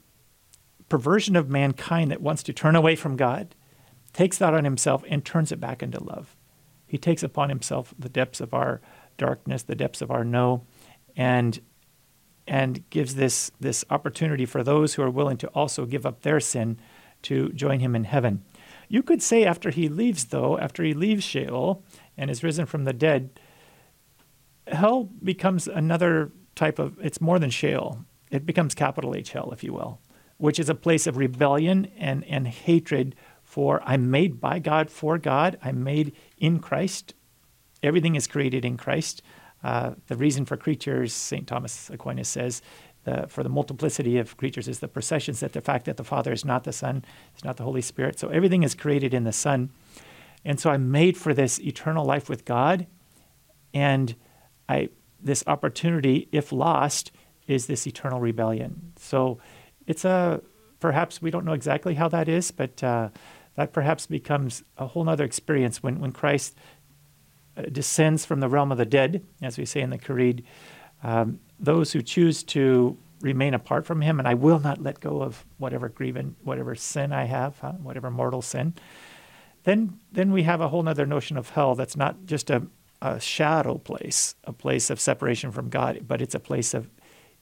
[0.88, 3.56] perversion of mankind that wants to turn away from God,
[4.14, 6.38] takes that on himself and turns it back into love.
[6.88, 8.80] He takes upon himself the depths of our
[9.18, 10.66] darkness, the depths of our no,
[11.18, 11.60] and
[12.48, 16.40] and gives this this opportunity for those who are willing to also give up their
[16.40, 16.78] sin
[17.24, 18.44] to join him in heaven.
[18.88, 21.84] You could say after he leaves, though, after he leaves Sheol
[22.18, 23.40] and is risen from the dead,
[24.68, 28.06] hell becomes another type of, it's more than Sheol.
[28.32, 30.00] It becomes capital H hell, if you will,
[30.38, 35.18] which is a place of rebellion and, and hatred for I'm made by God for
[35.18, 35.58] God.
[35.64, 37.14] I'm made in Christ.
[37.84, 39.22] Everything is created in Christ.
[39.64, 41.48] Uh, the reason for creatures, St.
[41.48, 42.62] Thomas Aquinas says,
[43.06, 46.34] the, for the multiplicity of creatures is the processions that the fact that the Father
[46.34, 47.06] is not the Son,
[47.38, 48.20] is not the Holy Spirit.
[48.20, 49.70] So everything is created in the Son.
[50.44, 52.88] And so I'm made for this eternal life with God.
[53.74, 54.16] And
[54.68, 54.90] I
[55.22, 57.12] this opportunity, if lost,
[57.48, 58.94] is this eternal rebellion.
[58.98, 59.40] So
[59.88, 60.42] it's a
[60.80, 63.10] perhaps we don't know exactly how that is, but uh,
[63.56, 66.56] that perhaps becomes a whole other experience when, when Christ
[67.58, 70.44] uh, descends from the realm of the dead, as we say in the Creed.
[71.06, 75.22] Um, those who choose to remain apart from Him, and I will not let go
[75.22, 77.74] of whatever grievance, whatever sin I have, huh?
[77.74, 78.74] whatever mortal sin.
[79.64, 82.64] Then, then we have a whole other notion of hell that's not just a,
[83.04, 86.90] a shadow place, a place of separation from God, but it's a place of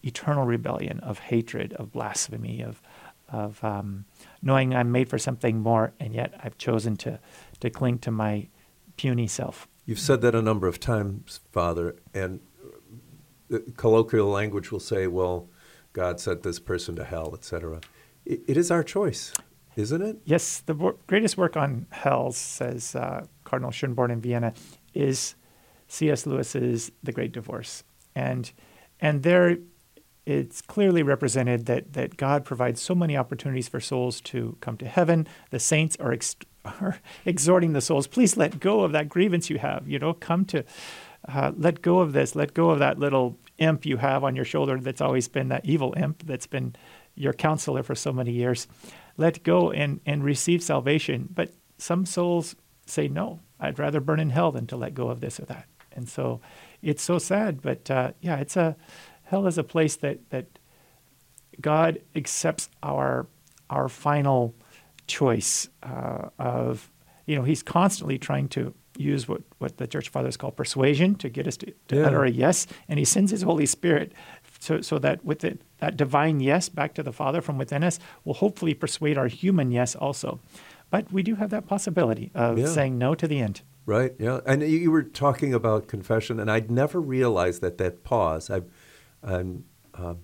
[0.04, 2.82] eternal rebellion, of hatred, of blasphemy, of
[3.30, 4.06] of um,
[4.43, 7.19] knowing I'm made for something more, and yet I've chosen to
[7.62, 8.47] to cling to my
[8.97, 9.67] puny self.
[9.86, 12.41] You've said that a number of times, Father, and
[13.78, 15.50] colloquial language will say, "Well,
[15.94, 17.82] God sent this person to hell," etc.
[18.26, 19.34] It, it is our choice,
[19.76, 20.18] isn't it?
[20.26, 24.54] Yes, the greatest work on hell, says uh, Cardinal Schönborn in Vienna,
[24.94, 25.36] is
[25.88, 26.26] C.S.
[26.26, 27.84] Lewis's The Great Divorce,
[28.16, 28.52] and
[29.00, 29.58] and there
[30.26, 34.88] it's clearly represented that that God provides so many opportunities for souls to come to
[34.88, 35.28] heaven.
[35.50, 36.36] The saints are, ex-
[36.66, 39.88] are exhorting the souls, please let go of that grievance you have.
[39.88, 40.63] You know, come to
[41.28, 42.36] uh, let go of this.
[42.36, 45.66] Let go of that little imp you have on your shoulder that's always been that
[45.66, 46.76] evil imp that's been
[47.16, 48.68] your counselor for so many years.
[49.18, 51.30] Let go and and receive salvation.
[51.32, 53.42] But some souls say no.
[53.60, 55.68] I'd rather burn in hell than to let go of this or that.
[55.92, 56.42] And so
[56.82, 57.62] it's so sad.
[57.62, 58.76] But uh, yeah, it's a
[59.24, 60.60] hell is a place that that
[61.62, 63.28] God accepts our
[63.70, 64.56] our final
[65.08, 66.92] choice uh, of
[67.26, 71.29] you know He's constantly trying to use what, what the church fathers call persuasion to
[71.29, 72.06] get us to, to Yeah.
[72.08, 74.12] utter a yes, and He sends His Holy Spirit
[74.60, 77.99] so so that with it that divine yes back to the Father from within us
[78.23, 80.39] will hopefully persuade our human yes also.
[80.89, 82.67] But we do have that possibility of Yeah.
[82.67, 83.62] saying no to the end.
[83.86, 84.13] Right.
[84.19, 84.39] Yeah.
[84.45, 88.49] And you were talking about confession, and I'd never realized that that pause.
[88.49, 88.62] I,
[89.21, 90.19] I'm, um,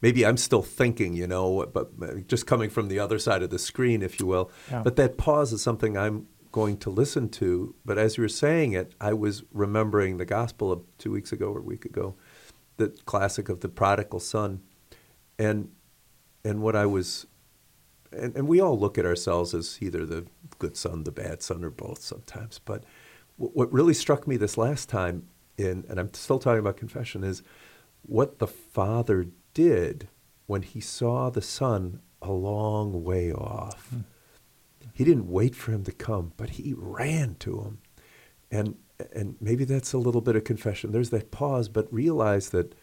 [0.00, 3.58] maybe I'm still thinking, you know, but just coming from the other side of the
[3.58, 4.50] screen, if you will.
[4.70, 4.82] Yeah.
[4.82, 7.74] But that pause is something I'm going to listen to.
[7.84, 11.48] But as you were saying it, I was remembering the gospel of two weeks ago
[11.48, 12.14] or a week ago,
[12.76, 14.60] the classic of the prodigal son,
[15.36, 15.72] and
[16.44, 17.26] and what I was
[18.12, 20.26] and, and we all look at ourselves as either the
[20.60, 22.60] good son, the bad son, or both sometimes.
[22.64, 22.84] But
[23.36, 25.26] what really struck me this last time,
[25.58, 27.42] in, and I'm still talking about confession, is
[28.02, 30.06] what the father did
[30.46, 33.88] when he saw the son a long way off.
[33.90, 34.02] Hmm.
[34.92, 37.78] He didn't wait for him to come, but he ran to him.
[38.50, 38.76] And,
[39.12, 40.92] and maybe that's a little bit of confession.
[40.92, 42.74] There's that pause, but realize that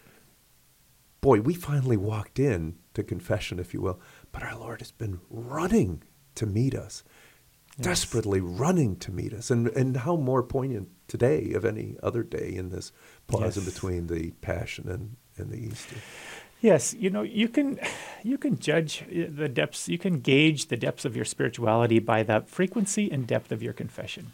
[1.20, 4.00] boy, we finally walked in to confession, if you will,
[4.32, 6.02] but our Lord has been running
[6.34, 7.04] to meet us,
[7.78, 7.86] Yes.
[7.86, 9.50] desperately running to meet us.
[9.50, 12.92] And, and how more poignant today of any other day in this
[13.28, 15.96] pause in between the Passion and, and the Easter.
[16.62, 17.80] Yes, you know, you can
[18.22, 22.22] you can judge uh, the depths, you can gauge the depths of your spirituality by
[22.22, 24.30] the frequency and depth of your confession.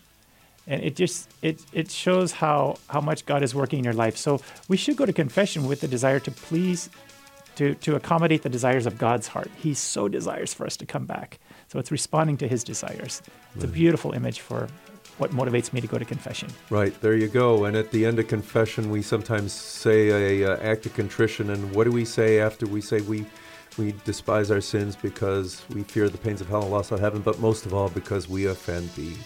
[0.66, 4.18] And it just it it shows how how much God is working in your life.
[4.18, 6.90] So we should go to confession with the desire to please
[7.56, 9.50] to to accommodate the desires of God's heart.
[9.56, 11.38] He so desires for us to come back.
[11.68, 13.22] So it's responding to his desires.
[13.54, 14.68] It's a beautiful image for
[15.18, 16.48] what motivates me to go to confession.
[16.70, 17.64] Right, there you go.
[17.64, 21.50] And at the end of confession, we sometimes say a uh, act of contrition.
[21.50, 23.26] And what do we say after we say we
[23.76, 27.22] we despise our sins because we fear the pains of hell and loss of heaven,
[27.22, 29.16] but most of all because we offend thee.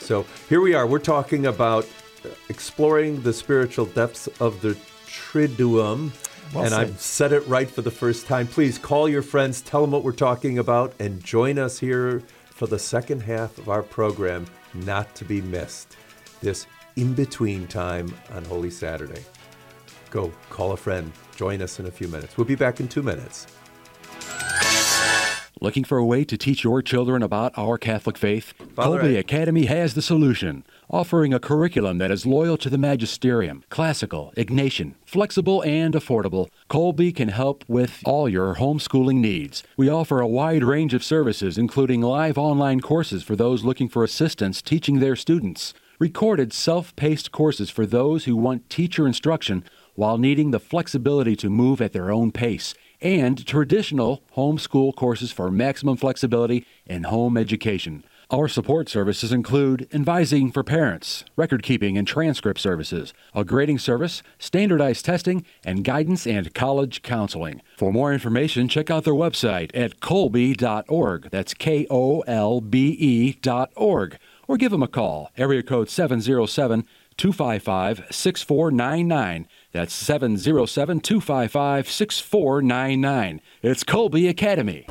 [0.00, 0.86] So here we are.
[0.86, 1.86] We're talking about
[2.24, 6.10] uh, exploring the spiritual depths of the Triduum.
[6.54, 6.80] Well and said.
[6.80, 8.46] I've said it right for the first time.
[8.46, 12.66] Please call your friends, tell them what we're talking about, and join us here for
[12.66, 15.96] the second half of our program, not to be missed.
[16.40, 19.22] This in between time on Holy Saturday.
[20.10, 21.10] Go call a friend.
[21.36, 22.36] Join us in a few minutes.
[22.36, 23.46] We'll be back in two minutes.
[25.60, 28.52] Looking for a way to teach your children about our Catholic faith?
[28.74, 32.78] Father, Kolbe I- Academy has the solution, offering a curriculum that is loyal to the
[32.78, 36.48] magisterium, classical, Ignatian, flexible, and affordable.
[36.68, 39.62] Kolbe can help with all your homeschooling needs.
[39.76, 44.04] We offer a wide range of services, including live online courses for those looking for
[44.04, 49.64] assistance teaching their students, recorded self paced courses for those who want teacher instruction
[49.94, 55.50] while needing the flexibility to move at their own pace and traditional homeschool courses for
[55.50, 58.04] maximum flexibility in home education.
[58.32, 64.22] Our support services include advising for parents, record keeping and transcript services, a grading service,
[64.38, 67.60] standardized testing, and guidance and college counseling.
[67.76, 71.28] For more information, check out their website at kolbe.org.
[71.30, 74.16] That's K O L B E dot org.
[74.48, 76.86] Or give them a call, area code 707
[77.18, 79.46] 255 6499.
[79.72, 83.40] That's 707 255 6499.
[83.60, 84.86] It's Kolbe Academy.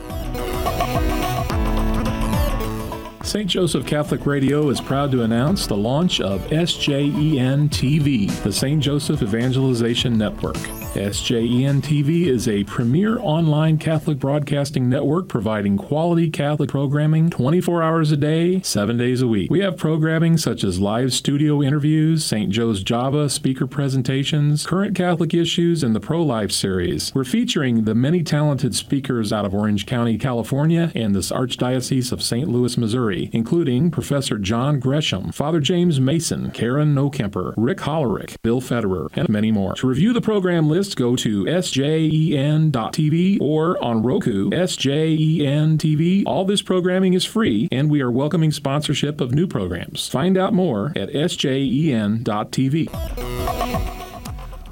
[3.23, 3.47] St.
[3.47, 8.81] Joseph Catholic Radio is proud to announce the launch of SJEN TV, the St.
[8.81, 10.57] Joseph Evangelization Network.
[10.93, 18.11] SJEN TV is a premier online Catholic broadcasting network providing quality Catholic programming 24 hours
[18.11, 19.49] a day, 7 days a week.
[19.49, 22.49] We have programming such as live studio interviews, St.
[22.49, 27.15] Joe's Java speaker presentations, current Catholic issues, and the Pro Life series.
[27.15, 32.21] We're featuring the many talented speakers out of Orange County, California, and this Archdiocese of
[32.21, 32.49] St.
[32.49, 39.07] Louis, Missouri, including Professor John Gresham, Father James Mason, Karen Nolkemper, Rick Hollerick, Bill Federer,
[39.13, 39.73] and many more.
[39.75, 46.23] To review the program list, go to sjen.tv or on Roku, SJEN TV.
[46.25, 50.07] All this programming is free, and we are welcoming sponsorship of new programs.
[50.07, 52.89] Find out more at sjen.tv.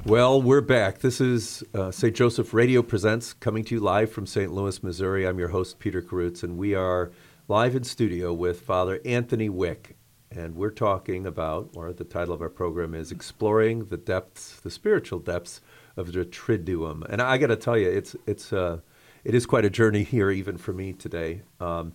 [0.06, 0.98] Well, we're back.
[0.98, 2.16] This is uh, St.
[2.16, 4.52] Joseph Radio Presents, coming to you live from St.
[4.52, 5.26] Louis, Missouri.
[5.26, 7.12] I'm your host, Peter Karutz, and we are
[7.46, 9.96] live in studio with Father Anthony Wieck.
[10.32, 14.70] And we're talking about, or the title of our program is Exploring the Depths, the
[14.70, 15.60] Spiritual Depths
[15.96, 17.04] of the Triduum.
[17.08, 18.78] And I got to tell you, it's, it's, uh,
[19.24, 21.42] it is quite a journey here, even for me today.
[21.60, 21.94] Um,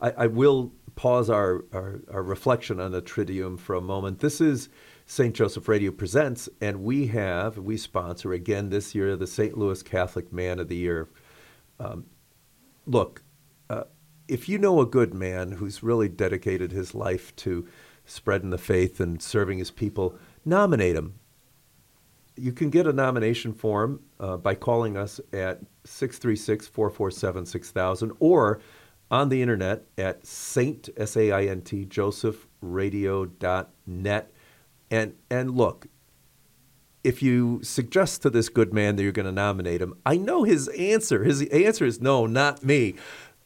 [0.00, 4.20] I, I, will pause our, our, our reflection on the Triduum for a moment.
[4.20, 4.68] This is
[5.06, 5.34] St.
[5.34, 9.56] Joseph Radio Presents, and we have, we sponsor again this year the St.
[9.56, 11.08] Louis Catholic Man of the Year.
[11.78, 12.06] Um,
[12.86, 13.22] look,
[13.70, 13.84] uh,
[14.28, 17.66] if you know a good man who's really dedicated his life to
[18.04, 21.14] spreading the faith and serving his people, nominate him.
[22.36, 28.60] You can get a nomination form uh, by calling us at 636 447 6000 or
[29.10, 34.32] on the internet at saint, S A I N T, josephradio.net
[34.90, 35.86] and and look,
[37.04, 40.44] if you suggest to this good man that you're going to nominate him, I know
[40.44, 41.24] his answer.
[41.24, 42.94] His answer is no, not me.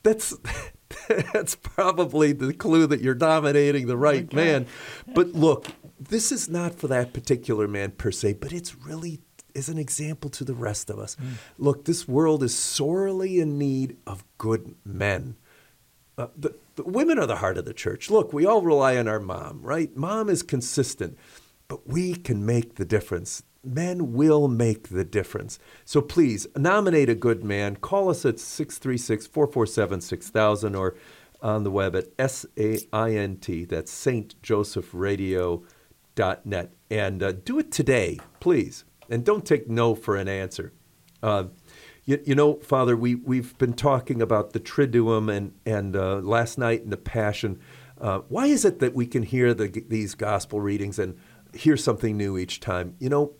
[0.02, 0.36] That's
[1.32, 4.36] that's probably the clue that you're nominating the right okay.
[4.36, 4.66] man.
[5.14, 5.66] But look,
[6.00, 9.20] this is not for that particular man per se, but it's really
[9.54, 11.16] is an example to the rest of us.
[11.16, 11.32] Mm.
[11.58, 15.36] Look, this world is sorely in need of good men.
[16.16, 18.10] Uh, the, the women are the heart of the church.
[18.10, 19.94] Look, we all rely on our mom, right?
[19.96, 21.18] Mom is consistent,
[21.68, 23.42] but we can make the difference.
[23.64, 25.58] Men will make the difference.
[25.84, 27.76] So please nominate a good man.
[27.76, 30.94] Call us at 636 447 6000 or
[31.42, 33.64] on the web at S A I N T.
[33.64, 33.90] That's
[36.20, 36.72] stjosephradio.net.
[36.90, 38.84] And uh, do it today, please.
[39.08, 40.72] And don't take no for an answer.
[41.22, 41.44] Uh,
[42.04, 46.58] you, you know, Father, we, we've been talking about the Triduum and, and uh, last
[46.58, 47.60] night in the Passion.
[48.00, 51.18] Uh, why is it that we can hear the, these gospel readings and
[51.54, 52.94] hear something new each time?
[52.98, 53.32] You know,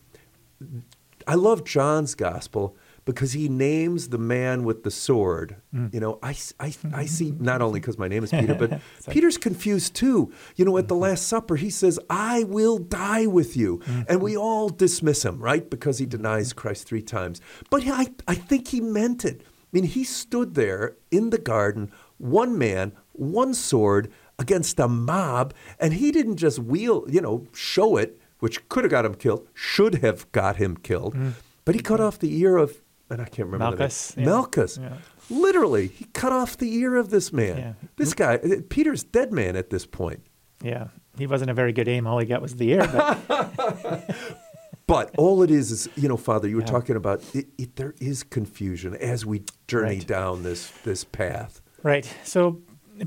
[1.27, 2.77] I love John's gospel
[3.11, 5.57] because he names the man with the sword.
[5.75, 5.93] Mm.
[5.93, 9.37] You know, I, I, I see not only because my name is Peter, but Peter's
[9.37, 10.33] confused too.
[10.55, 11.03] You know, at the mm-hmm.
[11.03, 13.79] Last Supper, he says, I will die with you.
[13.79, 14.03] Mm-hmm.
[14.09, 15.69] And we all dismiss him, right?
[15.69, 17.41] Because he denies Christ three times.
[17.69, 19.43] But I, I think he meant it.
[19.43, 25.53] I mean, he stood there in the garden, one man, one sword against a mob,
[25.81, 29.47] and he didn't just wheel, you know, show it, which could have got him killed,
[29.53, 31.15] should have got him killed.
[31.15, 31.33] Mm.
[31.65, 34.15] But he cut off the ear of and I can't remember Malchus.
[34.17, 34.25] Yeah.
[34.25, 34.79] Malchus.
[34.81, 34.97] Yeah.
[35.29, 37.59] Literally, he cut off the ear of this man.
[37.59, 37.73] Yeah.
[37.97, 40.23] This guy, uh, Peter's dead man at this point.
[40.63, 42.07] Yeah, he wasn't a very good aim.
[42.07, 42.87] All he got was the ear.
[42.87, 44.17] But,
[44.87, 47.95] but all it is is, you know, Father, you were talking about it, it, there
[48.01, 50.07] is confusion as we journey right.
[50.07, 51.61] down this this path.
[51.83, 52.13] Right.
[52.25, 52.61] So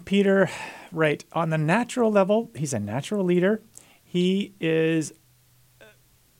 [0.05, 0.49] Peter,
[0.91, 3.61] right on the natural level, he's a natural leader.
[4.03, 5.13] He is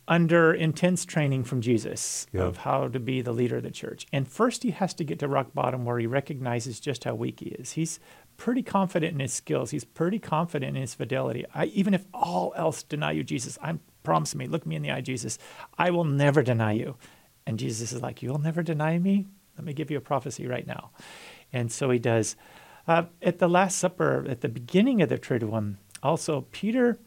[0.07, 2.43] under intense training from Jesus yeah.
[2.43, 4.05] of how to be the leader of the church.
[4.11, 7.39] And first, he has to get to rock bottom where he recognizes just how weak
[7.39, 7.73] he is.
[7.73, 7.99] He's
[8.35, 9.71] pretty confident in his skills.
[9.71, 11.45] He's pretty confident in his fidelity.
[11.53, 14.91] I, even if all else deny you, Jesus, I'm promise me, look me in the
[14.91, 15.39] eye, Jesus,
[15.77, 16.97] I will never deny you.
[17.47, 19.27] And Jesus is like, You'll never deny me?
[19.57, 20.91] Let me give you a prophecy right now.
[21.51, 22.35] And so he does.
[22.87, 26.97] Uh, at the Last Supper, at the beginning of the Triduum, also, Peter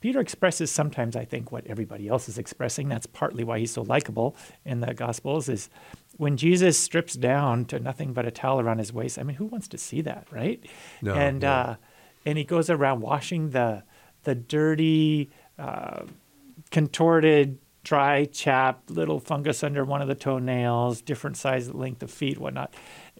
[0.00, 2.88] Peter expresses sometimes, I think, what everybody else is expressing.
[2.88, 5.48] That's partly why he's so likable in the Gospels.
[5.48, 5.68] Is
[6.16, 9.18] when Jesus strips down to nothing but a towel around his waist.
[9.18, 10.64] I mean, who wants to see that, right?
[11.02, 11.50] No, and no.
[11.50, 11.76] Uh,
[12.24, 13.82] and he goes around washing the
[14.24, 16.02] the dirty, uh,
[16.70, 22.38] contorted, dry, chapped little fungus under one of the toenails, different size, length of feet,
[22.38, 22.74] whatnot.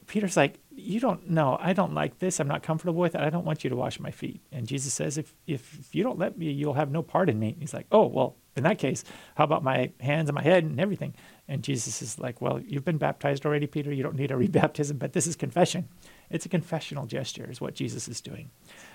[0.07, 1.59] Peter's like, you don't know.
[1.61, 2.41] I don't like this.
[2.41, 3.21] I'm not comfortable with it.
[3.21, 4.41] I don't want you to wash my feet.
[4.53, 7.57] And Jesus says, if, if you don't let me, you'll have no part in me.
[7.59, 9.05] He's like, oh, well, in that case,
[9.37, 11.15] how about my hands and my head and everything?
[11.47, 13.93] And Jesus is like, well, you've been baptized already, Peter.
[13.93, 15.89] You don't need a rebaptism, but this is confession.
[16.31, 18.51] It's a confessional gesture, is what Jesus is doing.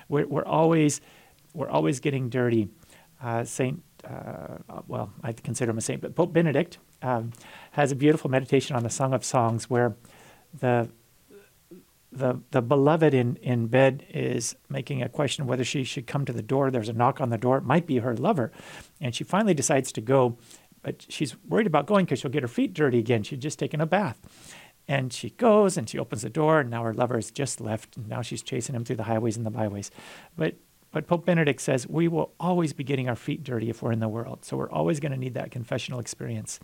[0.09, 1.01] We're, we're always,
[1.53, 2.69] we're always getting dirty.
[3.21, 7.31] Uh, Saint, uh, well, I consider him a saint, but Pope Benedict um,
[7.71, 9.95] has a beautiful meditation on the Song of Songs where
[10.59, 10.89] the
[12.13, 16.33] the, the beloved in, in bed is making a question whether she should come to
[16.33, 16.69] the door.
[16.69, 17.57] There's a knock on the door.
[17.57, 18.51] It might be her lover.
[19.01, 20.37] And she finally decides to go,
[20.81, 23.23] but she's worried about going because she'll get her feet dirty again.
[23.23, 24.19] She'd just taken a bath.
[24.87, 27.95] And she goes and she opens the door, and now her lover has just left.
[27.95, 29.91] And now she's chasing him through the highways and the byways.
[30.35, 30.55] But
[30.91, 33.99] but Pope Benedict says we will always be getting our feet dirty if we're in
[33.99, 34.45] the world.
[34.45, 36.59] So we're always going to need that confessional experience.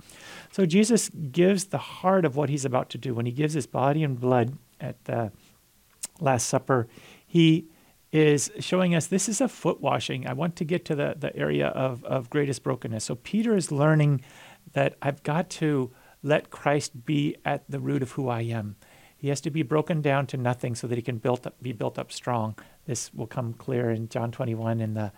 [0.52, 3.66] So Jesus gives the heart of what he's about to do when he gives his
[3.66, 5.32] body and blood at the
[6.20, 6.88] Last Supper,
[7.26, 7.68] he
[8.12, 10.28] is showing us this is a foot washing.
[10.28, 13.06] I want to get to the, the area of, of greatest brokenness.
[13.06, 14.22] So Peter is learning
[14.74, 15.92] that I've got to
[16.24, 18.76] let Christ be at the root of who I am.
[19.16, 21.74] He has to be broken down to nothing so that he can built up, be
[21.74, 22.56] built up strong.
[22.86, 25.12] This will come clear in John 21 in the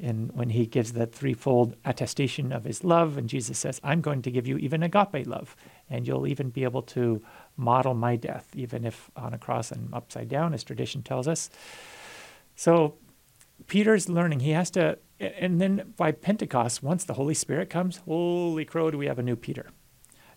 [0.00, 4.22] in when he gives the threefold attestation of his love and Jesus says, "I'm going
[4.22, 5.54] to give you even agape love,
[5.88, 7.22] and you'll even be able to
[7.56, 11.50] model my death even if on a cross and upside down as tradition tells us."
[12.56, 12.94] So
[13.66, 14.40] Peter's learning.
[14.40, 18.96] He has to and then by Pentecost, once the Holy Spirit comes, holy crow, do
[18.96, 19.70] we have a new Peter.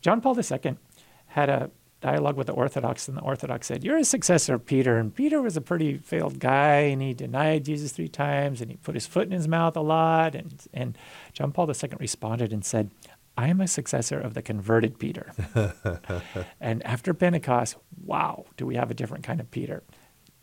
[0.01, 0.75] John Paul II
[1.27, 1.71] had a
[2.03, 4.97] dialogue with the Orthodox, and the Orthodox said, You're a successor of Peter.
[4.97, 8.77] And Peter was a pretty failed guy, and he denied Jesus three times, and he
[8.77, 10.35] put his foot in his mouth a lot.
[10.35, 10.97] And, and
[11.31, 12.91] John Paul II responded and said,
[13.37, 15.31] I am a successor of the converted Peter.
[16.59, 19.81] and after Pentecost, wow, do we have a different kind of Peter.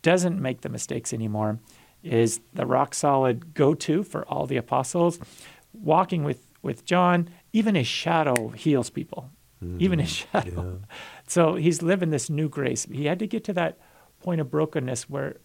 [0.01, 1.59] Doesn't make the mistakes anymore,
[2.03, 5.19] is the rock solid go to for all the apostles.
[5.73, 9.29] Walking with, with John, even his shadow heals people.
[9.63, 9.77] Mm-hmm.
[9.79, 10.79] Even his shadow.
[10.81, 10.95] Yeah.
[11.31, 12.85] So he's living this new grace.
[12.91, 13.77] He had to get to that
[14.19, 15.37] point of brokenness where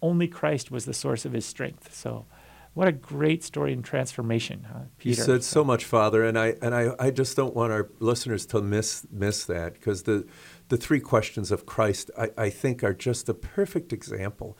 [0.00, 1.94] only Christ was the source of his strength.
[1.94, 2.24] So
[2.72, 5.20] what a great story and transformation, huh, Peter.
[5.20, 7.90] You said so, so much, Father, and I and I, I just don't want our
[8.00, 10.26] listeners to miss miss that because the
[10.70, 14.56] the three questions of Christ I, I think are just a perfect example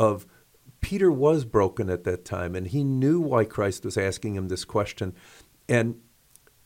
[0.00, 0.26] of
[0.80, 4.64] Peter was broken at that time and he knew why Christ was asking him this
[4.64, 5.14] question.
[5.68, 6.00] And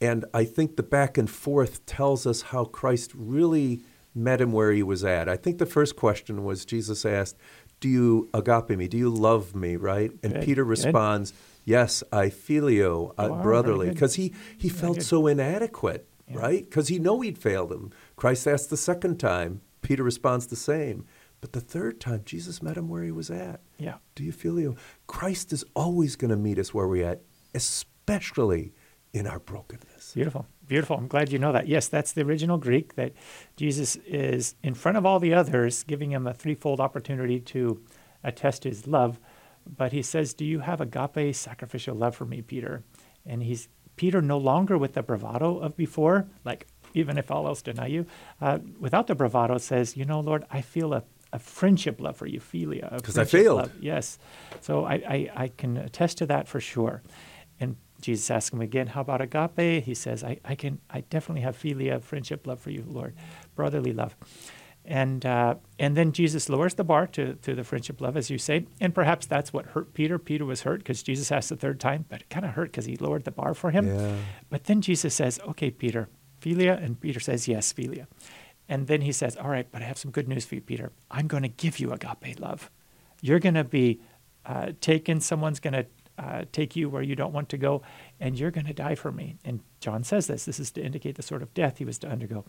[0.01, 3.81] and I think the back and forth tells us how Christ really
[4.15, 5.29] met him where he was at.
[5.29, 7.37] I think the first question was Jesus asked,
[7.81, 8.89] Do you agape me?
[8.89, 9.77] Do you love me?
[9.77, 10.13] Right?
[10.23, 11.39] And good, Peter responds, good.
[11.65, 16.39] Yes, I filio, uh, brotherly, because he, he felt so inadequate, yeah.
[16.39, 16.65] right?
[16.65, 17.93] Because he know he'd failed him.
[18.17, 19.61] Christ asked the second time.
[19.83, 21.05] Peter responds the same.
[21.43, 23.61] But the third time, Jesus met him where he was at.
[23.77, 23.97] Yeah.
[24.15, 24.77] Do you filio?
[25.07, 27.21] Christ is always going to meet us where we're at,
[27.55, 28.73] especially
[29.13, 30.13] in our brokenness.
[30.15, 30.47] Beautiful.
[30.67, 30.97] Beautiful.
[30.97, 31.67] I'm glad you know that.
[31.67, 33.13] Yes, that's the original Greek that
[33.57, 37.83] Jesus is in front of all the others, giving him a threefold opportunity to
[38.23, 39.19] attest his love.
[39.67, 42.85] But he says, Do you have agape sacrificial love for me, Peter?
[43.25, 47.61] And he's Peter no longer with the bravado of before, like, even if all else
[47.63, 48.07] deny you,
[48.41, 51.03] uh, without the bravado, says, You know, Lord, I feel a,
[51.33, 52.97] a friendship love for you, philia.
[52.97, 53.59] Because I failed.
[53.59, 53.73] Love.
[53.81, 54.19] Yes.
[54.61, 57.03] So I, I, I can attest to that for sure.
[57.61, 59.85] And Jesus asks him again, How about agape?
[59.85, 63.15] He says, I, I can I definitely have philia, friendship, love for you, Lord,
[63.55, 64.17] brotherly love.
[64.85, 68.39] And uh, and then Jesus lowers the bar to, to the friendship love, as you
[68.39, 68.67] say.
[68.81, 70.19] And perhaps that's what hurt Peter.
[70.19, 72.87] Peter was hurt because Jesus asked the third time, but it kind of hurt because
[72.87, 73.89] he lowered the bar for him.
[73.89, 74.17] Yeah.
[74.49, 76.09] But then Jesus says, Okay, Peter,
[76.41, 76.83] philia.
[76.83, 78.07] And Peter says, Yes, philia.
[78.69, 80.93] And then he says, All right, but I have some good news for you, Peter.
[81.11, 82.71] I'm going to give you agape love.
[83.21, 84.01] You're going to be
[84.47, 85.87] uh, taken, someone's going to
[86.19, 87.83] uh, take you where you don't want to go,
[88.19, 89.37] and you're going to die for me.
[89.45, 90.45] And John says this.
[90.45, 92.45] This is to indicate the sort of death he was to undergo.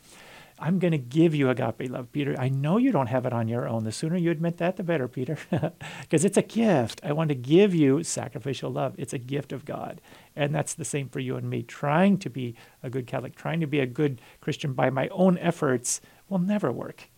[0.58, 2.36] I'm going to give you agape love, Peter.
[2.38, 3.84] I know you don't have it on your own.
[3.84, 5.38] The sooner you admit that, the better, Peter,
[6.02, 7.00] because it's a gift.
[7.04, 8.96] I want to give you sacrificial love.
[8.98, 10.02] It's a gift of God.
[10.36, 11.64] And that's the same for you and me.
[11.64, 15.38] Trying to be a good Catholic, trying to be a good Christian by my own
[15.38, 17.10] efforts will never work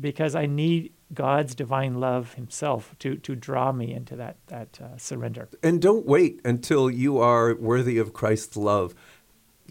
[0.00, 4.96] because I need God's divine love Himself to to draw me into that that uh,
[4.96, 5.48] surrender.
[5.62, 8.94] And don't wait until you are worthy of Christ's love.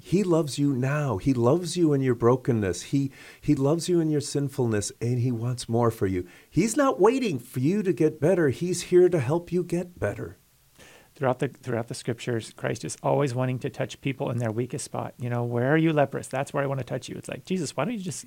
[0.01, 1.17] He loves you now.
[1.17, 2.83] He loves you in your brokenness.
[2.83, 3.11] He
[3.41, 6.25] he loves you in your sinfulness, and He wants more for you.
[6.49, 8.49] He's not waiting for you to get better.
[8.49, 10.37] He's here to help you get better
[11.17, 14.85] throughout the throughout the scriptures christ is always wanting to touch people in their weakest
[14.85, 17.27] spot you know where are you leprous that's where i want to touch you it's
[17.27, 18.25] like jesus why don't you just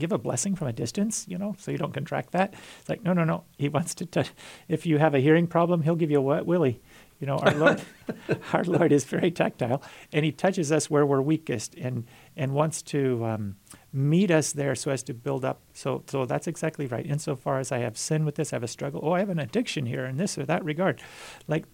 [0.00, 2.54] give a blessing from a distance you know so you don't contract that.
[2.80, 3.44] It's like no no no.
[3.58, 4.30] He wants to touch
[4.68, 6.80] if you have a hearing problem he'll give you a wet willy.
[7.20, 7.82] You know our lord
[8.52, 9.82] our lord is very tactile
[10.12, 13.56] and he touches us where we're weakest and and wants to um,
[13.92, 15.60] meet us there so as to build up.
[15.74, 17.06] So so that's exactly right.
[17.06, 19.00] Insofar as i have sin with this i have a struggle.
[19.02, 21.02] Oh i have an addiction here in this or that regard.
[21.46, 21.66] Like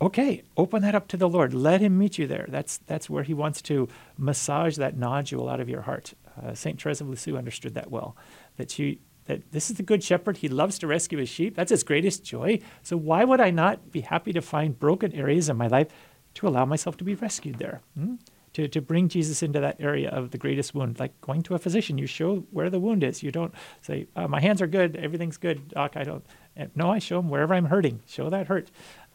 [0.00, 1.54] okay, open that up to the Lord.
[1.54, 2.46] Let Him meet you there.
[2.48, 6.14] That's that's where He wants to massage that nodule out of your heart.
[6.42, 8.16] Uh, Saint Teresa of Lisieux understood that well.
[8.56, 10.38] That you that this is the good shepherd.
[10.38, 11.56] He loves to rescue his sheep.
[11.56, 12.60] That's his greatest joy.
[12.82, 15.88] So why would I not be happy to find broken areas in my life
[16.34, 17.80] to allow myself to be rescued there?
[17.98, 18.16] Hmm?
[18.52, 21.58] To, to bring Jesus into that area of the greatest wound, like going to a
[21.58, 23.20] physician, you show where the wound is.
[23.20, 26.24] You don't say, oh, "My hands are good, everything's good, doc." I don't.
[26.76, 28.02] No, I show him wherever I'm hurting.
[28.06, 28.70] Show that hurt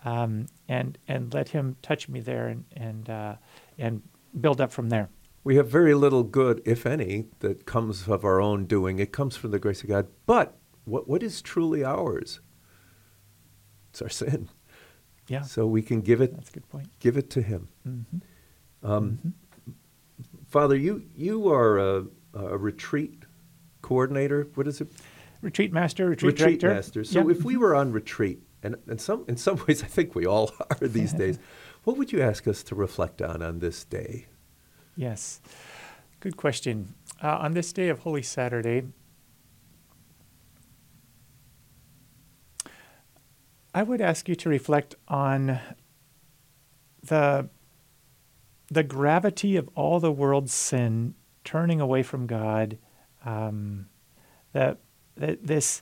[0.06, 3.36] um, and and let Him touch me there and and uh,
[3.78, 4.02] and
[4.40, 5.10] build up from there.
[5.50, 9.00] We have very little good, if any, that comes of our own doing.
[9.00, 10.06] It comes from the grace of God.
[10.28, 12.40] But what what is truly ours?
[13.90, 14.50] It's our sin.
[15.28, 15.42] Yeah.
[15.42, 16.36] So we can give it.
[16.36, 16.90] That's a good point.
[17.00, 17.68] Give it to Him.
[17.88, 18.88] Mm-hmm.
[18.88, 19.72] Um, mm-hmm.
[20.46, 23.24] Father, you you are a, a retreat
[23.82, 24.48] coordinator.
[24.54, 24.92] What is it?
[25.42, 26.76] Retreat master, retreat, retreat director.
[26.76, 27.04] master.
[27.04, 27.36] So Yeah.
[27.36, 30.52] if we were on retreat, and in some in some ways, I think we all
[30.80, 31.40] are these days.
[31.86, 34.28] What would you ask us to reflect on on this day?
[35.00, 35.40] Yes.
[36.20, 36.94] Good question.
[37.24, 38.84] Uh, on this day of Holy Saturday,
[43.74, 45.62] I would ask you to reflect on
[47.02, 47.48] the
[48.68, 52.78] the gravity of all the world's sin, turning away from God,
[53.24, 53.88] um,
[54.52, 54.80] that,
[55.16, 55.82] that this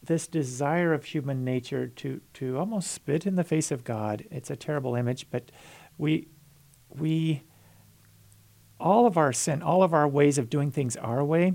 [0.00, 4.26] this desire of human nature to to almost spit in the face of God.
[4.30, 5.50] It's a terrible image, but
[5.98, 6.28] we
[6.98, 7.42] we
[8.78, 11.54] all of our sin, all of our ways of doing things our way,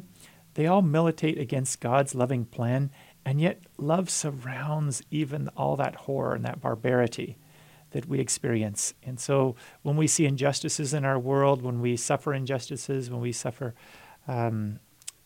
[0.53, 2.89] they all militate against God's loving plan,
[3.25, 7.37] and yet love surrounds even all that horror and that barbarity
[7.91, 8.93] that we experience.
[9.03, 13.31] And so when we see injustices in our world, when we suffer injustices, when we
[13.31, 13.75] suffer
[14.27, 14.79] um,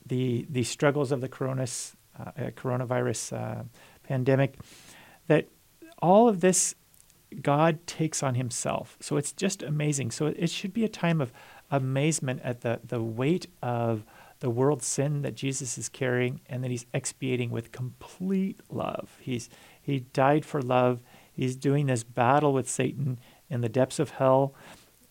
[0.05, 3.64] the the struggles of the coronas, uh, uh, coronavirus uh,
[4.03, 4.57] pandemic,
[5.28, 5.47] that
[6.01, 6.76] all of this
[7.42, 8.98] God takes on Himself.
[9.00, 10.12] So it's just amazing.
[10.12, 11.32] So it should be a time of
[11.70, 14.04] amazement at the the weight of
[14.40, 19.18] the world's sin that Jesus is carrying, and that He's expiating with complete love.
[19.22, 19.50] He's
[19.82, 21.00] He died for love.
[21.32, 23.20] He's doing this battle with Satan
[23.50, 24.54] in the depths of hell.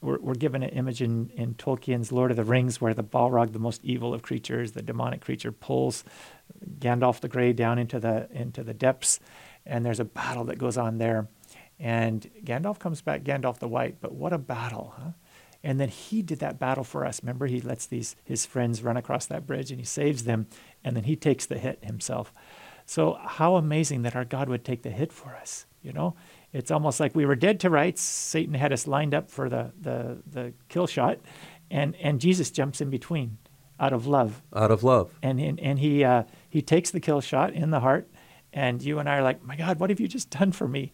[0.03, 3.53] We're, we're given an image in, in Tolkien's Lord of the Rings where the Balrog,
[3.53, 6.05] the most evil of creatures, the demonic creature, pulls
[6.79, 9.21] Gandalf the Grey down into the into the depths,
[9.67, 11.29] and there's a battle that goes on there.
[11.81, 15.11] And Gandalf comes back, Gandalf the White, but what a battle, huh?
[15.65, 17.23] And then he did that battle for us.
[17.23, 20.47] Remember, he lets these his friends run across that bridge and he saves them,
[20.85, 22.33] and then he takes the hit himself.
[22.87, 25.67] So how amazing that our God would take the hit for us.
[25.83, 26.15] You know,
[26.53, 28.03] it's almost like we were dead to rights.
[28.03, 31.19] Satan had us lined up for the the the kill shot,
[31.71, 33.39] and and Jesus jumps in between,
[33.79, 35.19] out of love, Out of love.
[35.23, 38.09] and and, and he uh, he takes the kill shot in the heart,
[38.53, 40.93] and you and I are like, my God, what have you just done for me?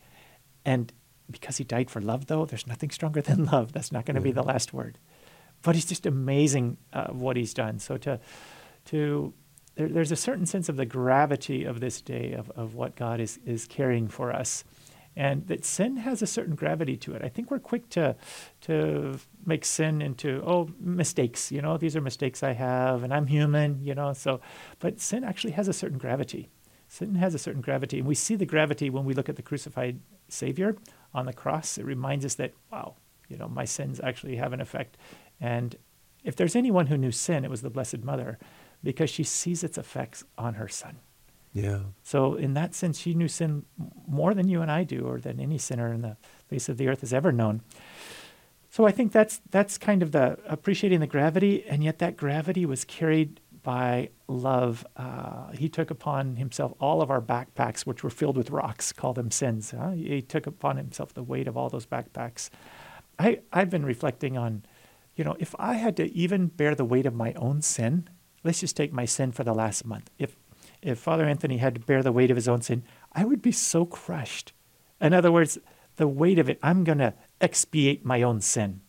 [0.66, 0.92] And
[1.30, 3.72] because he died for love, though, there's nothing stronger than love.
[3.72, 4.98] That's not going to be the last word.
[5.62, 7.78] But he's just amazing uh, what he's done.
[7.78, 8.20] So to
[8.86, 9.32] to
[9.76, 13.20] there, there's a certain sense of the gravity of this day of, of what God
[13.20, 14.64] is is carrying for us.
[15.18, 17.22] And that sin has a certain gravity to it.
[17.24, 18.16] I think we're quick to
[18.62, 21.50] to make sin into oh mistakes.
[21.50, 23.80] You know, these are mistakes I have, and I'm human.
[23.82, 24.40] You know, so
[24.78, 26.50] but sin actually has a certain gravity.
[26.88, 29.42] Sin has a certain gravity, and we see the gravity when we look at the
[29.42, 29.98] crucified
[30.28, 30.76] Savior
[31.14, 31.78] on the cross.
[31.78, 32.96] It reminds us that wow,
[33.28, 34.96] you know, my sins actually have an effect.
[35.40, 35.76] And
[36.24, 38.38] if there's anyone who knew sin, it was the Blessed Mother,
[38.82, 40.98] because she sees its effects on her Son.
[41.52, 41.80] Yeah.
[42.02, 43.64] So in that sense, she knew sin
[44.06, 46.16] more than you and I do, or than any sinner in the
[46.48, 47.62] face of the earth has ever known.
[48.68, 52.66] So I think that's that's kind of the appreciating the gravity, and yet that gravity
[52.66, 54.86] was carried by love.
[54.96, 59.12] Uh, he took upon himself all of our backpacks, which were filled with rocks, call
[59.12, 59.72] them sins.
[59.76, 59.90] huh?
[59.90, 62.48] He took upon himself the weight of all those backpacks.
[63.18, 64.62] I I've been reflecting on,
[65.16, 68.08] you know, if I had to even bear the weight of my own sin,
[68.44, 70.10] let's just take my sin for the last month.
[70.16, 70.36] If
[70.80, 73.50] if Father Anthony had to bear the weight of his own sin, I would be
[73.50, 74.52] so crushed.
[75.00, 75.58] In other words,
[75.96, 78.82] the weight of it, I'm going to expiate my own sin.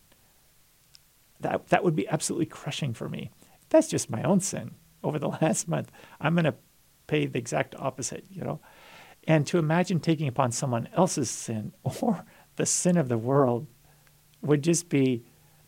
[1.40, 3.32] That, that would be absolutely crushing for me.
[3.70, 4.72] That's just my own sin
[5.04, 5.92] over the last month.
[6.20, 6.56] I'm going to
[7.08, 8.60] pay the exact opposite, you know.
[9.28, 12.24] And to imagine taking upon someone else's sin or
[12.56, 13.68] the sin of the world
[14.42, 15.24] would just be,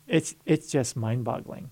[0.06, 1.70] it's, it's just mind boggling.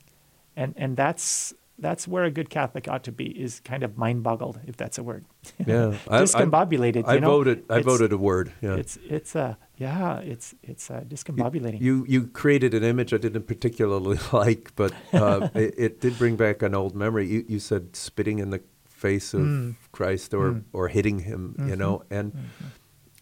[0.57, 4.23] And, and that's, that's where a good Catholic ought to be is kind of mind
[4.25, 5.25] boggled, if that's a word.
[5.67, 5.97] Yeah.
[6.09, 7.05] I- I- discombobulated.
[7.07, 7.29] I you know?
[7.31, 7.65] voted.
[7.71, 8.53] I It's- voted a word.
[8.61, 8.75] Yeah.
[8.75, 11.81] It's it's uh yeah it's it's uh, discombobulating.
[11.81, 16.37] You you created an image I didn't particularly like, but uh, it, it did bring
[16.37, 17.27] back an old memory.
[17.29, 19.75] You you said spitting in the face of Mm.
[19.93, 20.65] Christ or Mm.
[20.73, 21.79] or hitting him, you Mhm.
[21.79, 22.45] know, and Mhm.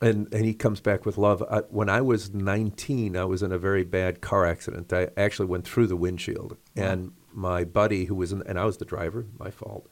[0.03, 1.43] and and he comes back with love.
[1.51, 4.93] I, when I was 19, I was in a very bad car accident.
[4.93, 8.79] I actually went through the windshield, and my buddy who was in, and I was
[8.79, 9.89] the driver, my fault.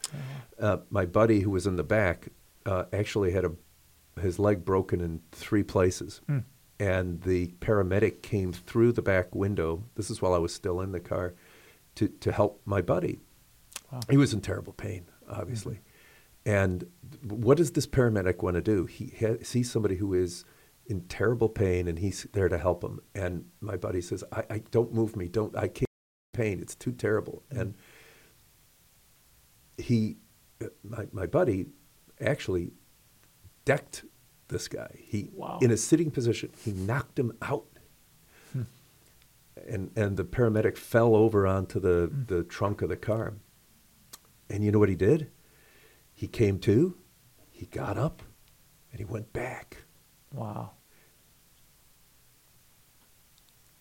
[0.58, 2.28] Uh, my buddy who was in the back
[2.64, 3.52] uh, actually had a
[4.20, 6.44] his leg broken in three places, Mm.
[6.78, 9.84] And the paramedic came through the back window.
[9.94, 11.34] This is while I was still in the car,
[11.96, 13.20] to to help my buddy.
[13.90, 14.00] Wow.
[14.10, 15.80] He was in terrible pain, obviously.
[16.46, 16.86] And
[17.22, 18.86] what does this paramedic want to do?
[18.86, 20.44] He ha- sees somebody who is
[20.86, 23.00] in terrible pain, and he's there to help him.
[23.14, 25.28] And my buddy says, "I, I don't move me.
[25.28, 25.56] Don't.
[25.56, 25.88] I can't.
[26.32, 26.60] Pain.
[26.60, 27.74] It's too terrible." And
[29.78, 30.16] he,
[30.62, 31.66] uh, my my buddy,
[32.20, 32.72] actually
[33.64, 34.04] decked
[34.54, 34.90] this guy.
[34.98, 35.58] He Wow.
[35.60, 36.50] in a sitting position.
[36.64, 37.66] He knocked him out.
[39.68, 42.26] and and the paramedic fell over onto the Mm.
[42.28, 43.34] the trunk of the car.
[44.50, 45.30] And you know what he did?
[46.12, 46.96] He came to,
[47.50, 48.22] he got up,
[48.90, 49.84] and he went back.
[50.32, 50.72] Wow.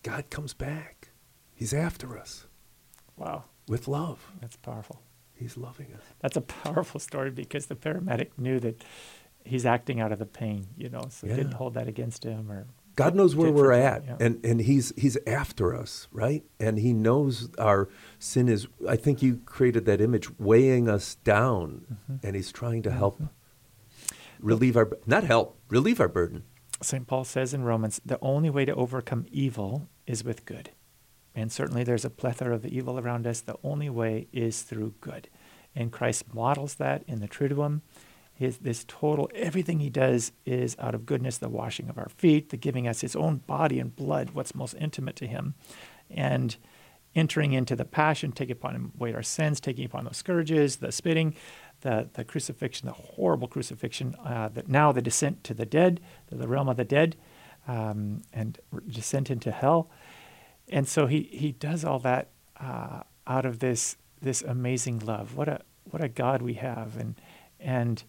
[0.02, 1.10] God comes back.
[1.54, 2.46] He's after us
[3.16, 3.44] Wow.
[3.68, 4.32] with love.
[4.40, 5.02] That's powerful.
[5.34, 6.02] He's loving us.
[6.20, 8.84] That's a powerful story because the paramedic knew that
[9.44, 12.66] he's acting out of the pain, you know, so didn't hold that against him or
[12.96, 14.16] God knows where we're at, yeah.
[14.20, 16.44] and and he's he's after us, right?
[16.60, 17.88] And he knows our
[18.20, 18.68] sin is.
[18.88, 22.26] I think you created that image, weighing us down, Mm-hmm.
[22.26, 23.20] and he's trying to help
[24.38, 26.44] relieve our not help relieve our burden.
[26.82, 27.06] St.
[27.06, 30.70] Paul says in Romans, the only way to overcome evil is with good.
[31.34, 33.40] And certainly there's a plethora of evil around us.
[33.40, 35.28] The only way is through good.
[35.74, 37.80] And Christ models that in the Triduum.
[38.34, 42.50] His, this total, everything he does is out of goodness, the washing of our feet,
[42.50, 45.54] the giving us his own body and blood, what's most intimate to him,
[46.10, 46.56] and
[47.14, 50.90] entering into the passion, taking upon him weight our sins, taking upon those scourges, the
[50.90, 51.34] spitting,
[51.82, 56.48] the, the crucifixion, the horrible crucifixion, uh, that now the descent to the dead, the
[56.48, 57.14] realm of the dead,
[57.68, 58.58] um, and
[58.88, 59.88] descent into hell.
[60.68, 62.30] And so he, he does all that
[62.60, 65.36] uh, out of this this amazing love.
[65.36, 65.60] What a
[65.90, 67.20] what a God we have, and
[67.60, 68.02] and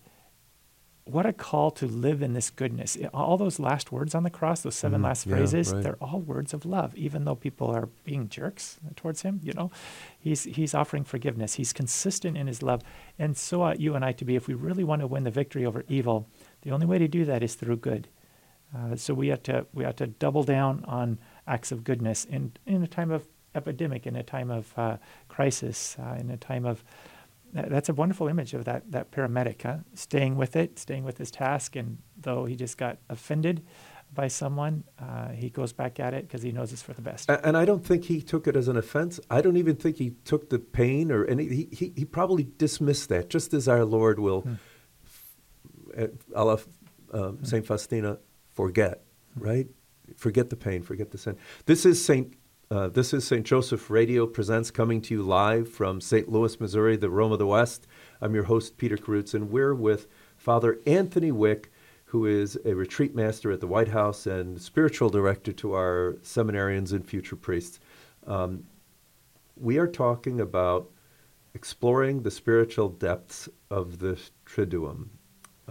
[1.06, 2.98] what a call to live in this goodness.
[3.14, 5.04] All those last words on the cross, those 7 Mhm.
[5.04, 5.84] last Yeah, phrases, right.
[5.84, 9.40] they're all words of love, even though people are being jerks towards him.
[9.44, 9.72] You know,
[10.20, 11.56] he's he's offering forgiveness.
[11.56, 12.82] He's consistent in his love,
[13.20, 14.36] and so ought you and I to be.
[14.36, 16.28] If we really want to win the victory over evil,
[16.64, 18.08] the only way to do that is through good.
[18.76, 22.52] Uh, so we have to we have to double down on acts of goodness in
[22.66, 24.98] in a time of epidemic, in a time of uh,
[25.28, 26.84] crisis, uh, in a time of
[27.56, 29.78] that's a wonderful image of that that paramedic, huh?
[29.94, 33.64] staying with it, staying with his task, and though he just got offended
[34.14, 37.30] by someone, uh, he goes back at it because he knows it's for the best.
[37.30, 39.20] A- And I don't think he took it as an offense.
[39.30, 41.46] I don't even think he took the pain or any.
[41.48, 44.56] He he, he probably dismissed that, just as our Lord will, Hmm.
[46.36, 46.58] a la
[47.14, 48.20] um, Saint Faustina,
[48.54, 49.02] forget,
[49.38, 49.68] right?
[50.18, 51.38] Forget the pain, forget the sin.
[51.66, 52.34] This is Saint.
[52.76, 53.46] Uh, this is St.
[53.46, 56.30] Joseph Radio presents coming to you live from St.
[56.30, 57.88] Louis, Missouri, the Rome of the West.
[58.20, 61.72] I'm your host, Peter Karutz, and we're with Father Anthony Wieck,
[62.04, 66.92] who is a retreat master at the White House and spiritual director to our seminarians
[66.92, 67.80] and future priests.
[68.28, 68.66] Um,
[69.56, 70.90] we are talking about
[71.54, 75.08] exploring the spiritual depths of the Triduum.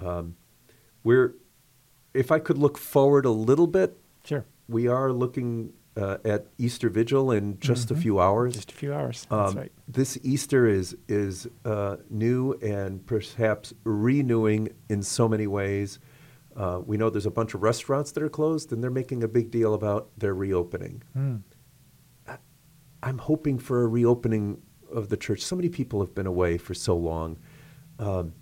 [0.01, 0.37] Um,
[1.03, 1.35] we're,
[2.15, 6.89] if I could look forward a little bit, Sure, we are looking uh, at Easter
[6.89, 7.99] Vigil in just a Mhm.
[8.03, 8.55] few hours.
[8.55, 9.27] just a few hours.
[9.31, 9.73] That's Um, right.
[9.87, 15.99] This Easter is is uh, new and perhaps renewing in so many ways.
[16.57, 19.29] Uh, we know there's a bunch of restaurants that are closed, and they're making a
[19.29, 21.03] big deal about their reopening.
[21.13, 21.37] Hmm.
[23.03, 25.43] I'm hoping for a reopening of the church.
[25.43, 27.37] So many people have been away for so long.
[27.99, 28.33] Um,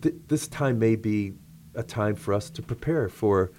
[0.00, 1.34] th- this time may be
[1.74, 3.52] a time for us to prepare for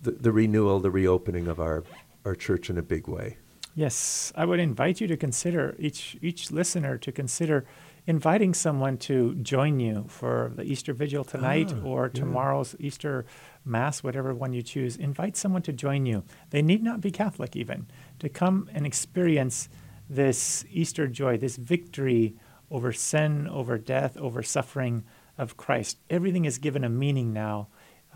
[0.00, 1.84] the, the renewal, the reopening of our,
[2.24, 3.36] our church in a big way.
[3.74, 7.64] Yes, I would invite you to consider each each listener to consider
[8.06, 12.20] inviting someone to join you for the Easter Vigil tonight Ah, or yeah.
[12.20, 13.24] tomorrow's Easter
[13.64, 14.96] Mass, whatever one you choose.
[14.96, 16.22] Invite someone to join you.
[16.50, 17.86] They need not be Catholic even
[18.20, 19.68] to come and experience
[20.08, 22.36] this Easter joy, this victory
[22.70, 25.02] over sin, over death, over suffering
[25.38, 25.98] of Christ.
[26.10, 27.68] Everything is given a meaning now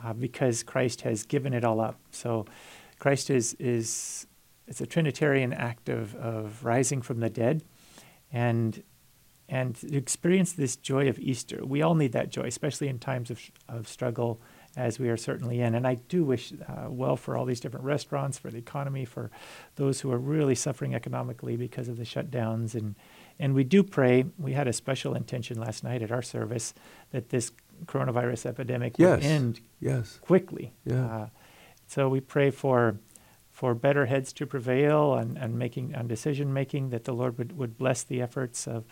[0.05, 1.99] uh, because Christ has given it all up.
[2.11, 2.45] So
[2.99, 4.27] Christ is is
[4.67, 7.63] it's a Trinitarian act of, of rising from the dead,
[8.33, 8.83] and
[9.49, 11.65] and to experience this joy of Easter.
[11.65, 14.43] We all need that joy, especially in times of, of struggle,
[14.77, 15.75] as we are certainly in.
[15.75, 19.31] And I do wish uh, well for all these different restaurants, for the economy, for
[19.77, 22.75] those who are really suffering economically because of the shutdowns.
[22.75, 22.95] And
[23.39, 24.25] and we do pray.
[24.37, 26.75] We had a special intention last night at our service
[27.13, 27.53] that this
[27.87, 29.17] coronavirus epidemic Yes.
[29.23, 30.19] would end Yes.
[30.21, 30.73] quickly.
[30.85, 31.07] Yeah.
[31.07, 31.27] Uh,
[31.89, 33.01] so we pray for
[33.51, 37.59] for better heads to prevail and, and making on decision making that the Lord would,
[37.59, 38.85] would bless the efforts of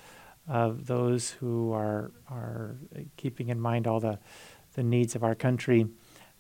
[0.48, 2.76] of those who are are
[3.16, 4.18] keeping in mind all the
[4.74, 5.86] the needs of our country.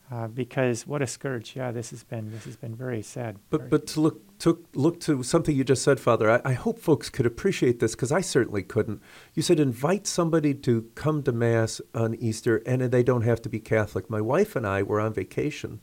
[0.08, 1.56] Uh, because what a scourge!
[1.56, 3.38] Yeah, this has been this has been very sad.
[3.50, 6.30] But Very- but to look to look to something you just said, Father.
[6.30, 9.02] I, I hope folks could appreciate this because I certainly couldn't.
[9.34, 13.48] You said invite somebody to come to mass on Easter, and they don't have to
[13.48, 14.08] be Catholic.
[14.08, 15.80] My wife and I were on vacation,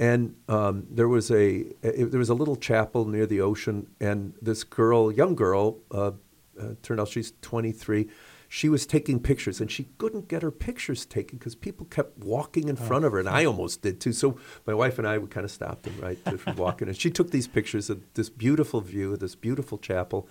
[0.00, 4.32] and um, there was a, a there was a little chapel near the ocean, and
[4.40, 6.12] this girl, young girl, uh,
[6.58, 8.08] uh, turned out she's 23.
[8.48, 12.68] she was taking pictures and she couldn't get her pictures taken because people kept walking
[12.68, 14.36] in front of her and i almost did too so
[14.66, 17.30] my wife and i we kind of stopped them right from walking and she took
[17.30, 20.28] these pictures of this beautiful view of this beautiful chapel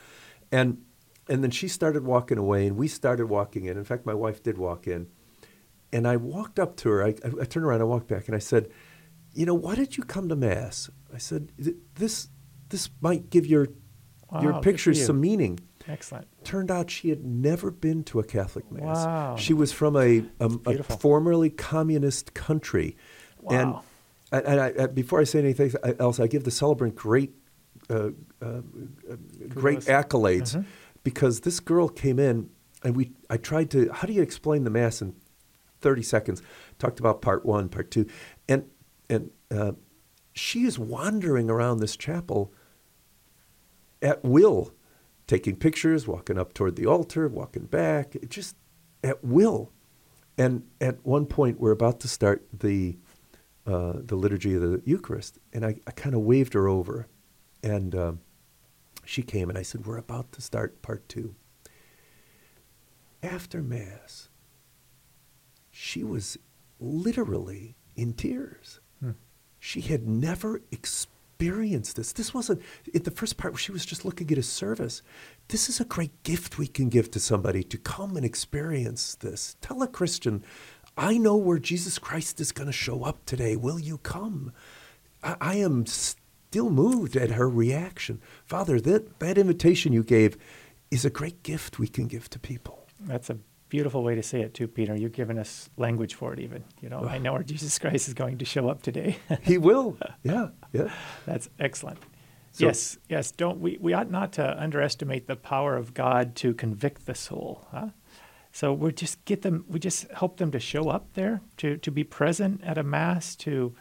[0.52, 0.84] and
[1.30, 4.44] and then she started walking away and we started walking in in fact my wife
[4.44, 5.08] did walk in
[5.94, 8.36] and i walked up to her i, I, I turned around i walked back and
[8.36, 8.70] i said
[9.34, 11.52] you know why did you come to mass i said
[11.96, 12.30] this
[12.70, 13.68] this might give your
[14.32, 15.06] Wow, your pictures you.
[15.06, 16.28] some meaning Excellent.
[16.44, 19.04] turned out she had never been to a Catholic mass.
[19.04, 19.36] Wow.
[19.38, 22.96] She was from a, a, a formerly communist country.
[23.42, 23.84] Wow.
[24.32, 27.34] And, and I, I, before I say anything else, I give the celebrant great,
[27.90, 28.10] uh,
[28.40, 28.62] uh,
[29.48, 30.66] great accolades Mhm.
[31.04, 32.52] because this girl came in
[32.84, 33.14] and we.
[33.32, 33.90] I tried to.
[33.92, 35.16] How do you explain the mass in
[35.82, 36.44] thirty seconds?
[36.78, 38.06] Talked about part one, part two,
[38.48, 38.66] and
[39.10, 39.74] and uh,
[40.34, 42.53] she is wandering around this chapel
[44.01, 44.72] at will,
[45.28, 48.55] taking pictures, walking up toward the altar, walking back, just
[49.03, 49.72] at will.
[50.38, 52.97] And at one point, we're about to start the
[53.66, 57.07] uh, the liturgy of the Eucharist, and I, I kind of waved her over,
[57.62, 58.22] and um,
[59.05, 61.36] she came, and I said, "We're about to start part two.
[63.22, 64.30] After Mass,
[65.70, 66.38] she was
[66.80, 68.80] literally in tears.
[69.60, 72.14] She had never experienced this.
[72.14, 72.62] This wasn't
[72.93, 75.01] in the first part where she was just looking at a service.
[75.47, 79.55] This is a great gift we can give to somebody to come and experience this.
[79.62, 80.43] Tell a Christian,
[80.97, 83.55] I know where Jesus Christ is going to show up today.
[83.55, 84.51] Will you come?
[85.24, 88.22] I, I am still moved at her reaction.
[88.45, 90.38] Father, that, that invitation you gave
[90.91, 92.88] is a great gift we can give to people.
[92.99, 93.38] That's a
[93.70, 94.96] beautiful way to say it too, Peter.
[94.96, 96.64] You've given us language for it even.
[96.82, 99.18] You know, I know where Jesus Christ is going to show up today.
[99.44, 99.98] He will.
[100.24, 100.92] Yeah, yeah.
[101.26, 102.00] That's excellent.
[102.52, 103.32] So- yes, yes.
[103.32, 103.78] Don't we?
[103.80, 107.68] We ought not to underestimate the power of God to convict the soul.
[107.72, 107.90] Huh?
[108.52, 109.66] So we just get them.
[109.68, 113.36] We just help them to show up there, to to be present at a mass,
[113.38, 113.76] to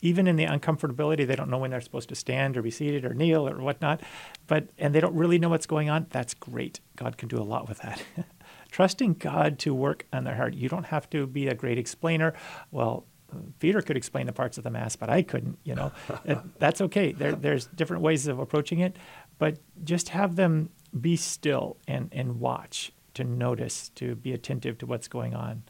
[0.00, 3.04] even in the uncomfortability, they don't know when they're supposed to stand or be seated
[3.04, 4.00] or kneel or whatnot,
[4.46, 6.06] but and they don't really know what's going on.
[6.10, 6.80] That's great.
[6.96, 8.02] God can do a lot with that.
[8.76, 10.52] Trusting God to work on their heart.
[10.52, 12.34] You don't have to be a great explainer.
[12.70, 13.06] Well,
[13.58, 15.58] Peter could explain the parts of the mass, but I couldn't.
[15.64, 15.92] You know,
[16.58, 17.12] that's okay.
[17.12, 18.98] There, there's different ways of approaching it,
[19.38, 20.68] but just have them
[21.00, 25.62] be still and and watch, to notice, to be attentive to what's going on,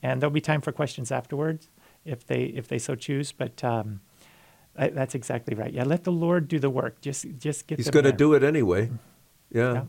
[0.00, 1.70] and there'll be time for questions afterwards
[2.04, 3.32] if they if they so choose.
[3.32, 4.00] But um,
[4.76, 5.72] I, that's exactly right.
[5.72, 7.00] Yeah, let the Lord do the work.
[7.00, 7.80] Just just get.
[7.80, 8.92] He's going to do it anyway.
[9.50, 9.72] Yeah.
[9.72, 9.84] Yeah.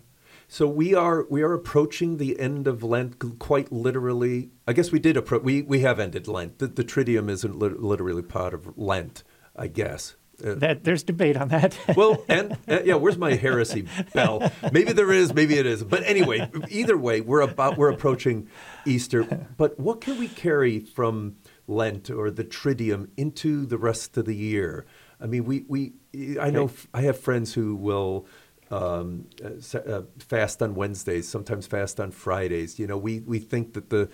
[0.48, 4.52] So we are we are approaching the end of Lent quite literally.
[4.68, 5.44] I guess we did approach.
[5.44, 6.60] We we have ended Lent.
[6.60, 9.24] The, the Triduum isn't lit- literally part of Lent.
[9.56, 10.16] I guess.
[10.46, 11.78] Uh, That there's debate on that.
[11.96, 14.52] well, and uh, yeah, where's my heresy bell?
[14.72, 15.82] Maybe there is, maybe it is.
[15.84, 18.50] But anyway, either way, we're about we're approaching
[18.86, 19.24] Easter.
[19.58, 21.38] But what can we carry from
[21.68, 24.86] Lent or the Triduum into the rest of the year?
[25.22, 25.94] I mean, we we
[26.40, 26.70] I know.
[26.94, 28.28] I have friends who will
[28.72, 32.80] um, uh, uh, fast on Wednesdays, sometimes fast on Fridays.
[32.80, 34.10] You know, we we think that the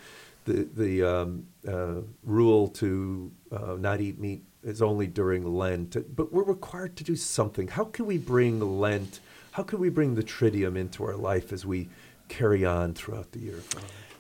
[0.46, 6.32] the the um, uh, rule to uh, not eat meat is only during Lent, but
[6.32, 7.68] we're required to do something.
[7.68, 9.20] How can we bring Lent?
[9.52, 11.90] How can we bring the Triduum into our life as we
[12.28, 13.60] carry on throughout the year?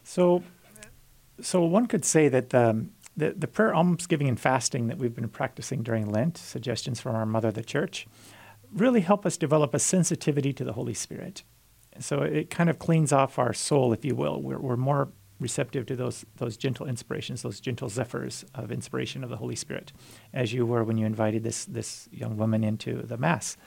[0.03, 0.43] So,
[1.41, 5.29] so one could say that um, the the prayer, almsgiving, and fasting that we've been
[5.29, 8.07] practicing during Lent, suggestions from our mother, the Church,
[8.74, 11.43] really help us develop a sensitivity to the Holy Spirit.
[11.99, 14.41] So it kind of cleans off our soul, if you will.
[14.41, 15.09] We're, we're more
[15.39, 19.91] receptive to those those gentle inspirations, those gentle zephyrs of inspiration of the Holy Spirit,
[20.34, 23.57] as you were when you invited this this young woman into the Mass.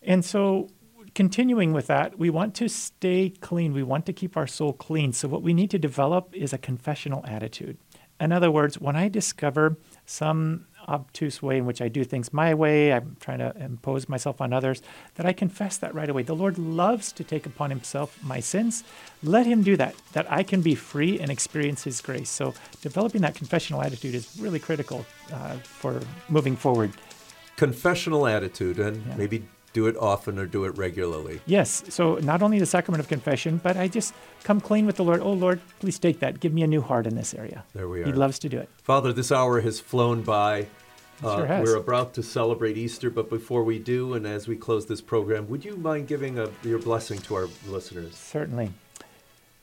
[0.00, 0.68] And so,
[1.14, 3.72] continuing with that, we want to stay clean.
[3.72, 5.12] We want to keep our soul clean.
[5.12, 7.76] So, what we need to develop is a confessional attitude.
[8.20, 12.54] In other words, when I discover some obtuse way in which I do things my
[12.54, 14.82] way, I'm trying to impose myself on others,
[15.16, 16.22] that I confess that right away.
[16.22, 18.82] The Lord loves to take upon himself my sins.
[19.22, 22.30] Let him do that, that I can be free and experience his grace.
[22.30, 26.92] So, developing that confessional attitude is really critical uh, for moving forward.
[27.56, 29.16] Confessional attitude, and Yeah.
[29.16, 31.40] maybe do it often or do it regularly.
[31.46, 31.84] Yes.
[31.88, 35.20] So not only the sacrament of confession, but I just come clean with the Lord.
[35.20, 36.40] Oh Lord, please take that.
[36.40, 37.64] Give me a new heart in this area.
[37.74, 38.06] There we are.
[38.06, 38.68] He loves to do it.
[38.82, 40.68] Father, this hour has flown by.
[41.22, 41.68] Uh, Sure has.
[41.68, 45.48] We're about to celebrate Easter, but before we do, and as we close this program,
[45.48, 48.16] would you mind giving a, your blessing to our listeners?
[48.16, 48.70] Certainly.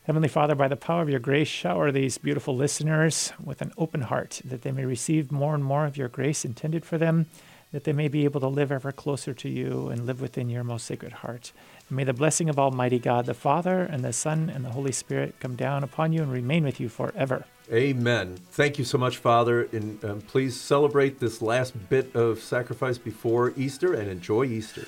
[0.03, 4.01] Heavenly Father, by the power of your grace, shower these beautiful listeners with an open
[4.01, 7.25] heart that they may receive more and more of your grace intended for them,
[7.71, 10.63] that they may be able to live ever closer to you and live within your
[10.63, 11.51] most sacred heart.
[11.89, 14.91] And may the blessing of Almighty God, the Father, and the Son, and the Holy
[14.91, 17.45] Spirit come down upon you and remain with you forever.
[17.71, 18.37] Amen.
[18.51, 19.63] Thank you so much, Father.
[19.71, 24.87] And um, please celebrate this last bit of sacrifice before Easter and enjoy Easter.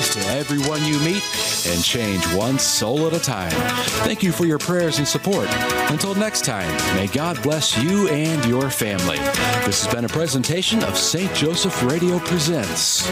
[0.00, 1.22] To everyone you meet
[1.68, 3.52] and change one soul at a time.
[4.02, 5.46] Thank you for your prayers and support.
[5.90, 9.18] Until next time, may God bless you and your family.
[9.66, 11.32] This has been a presentation of St.
[11.34, 13.06] Joseph Radio Presents.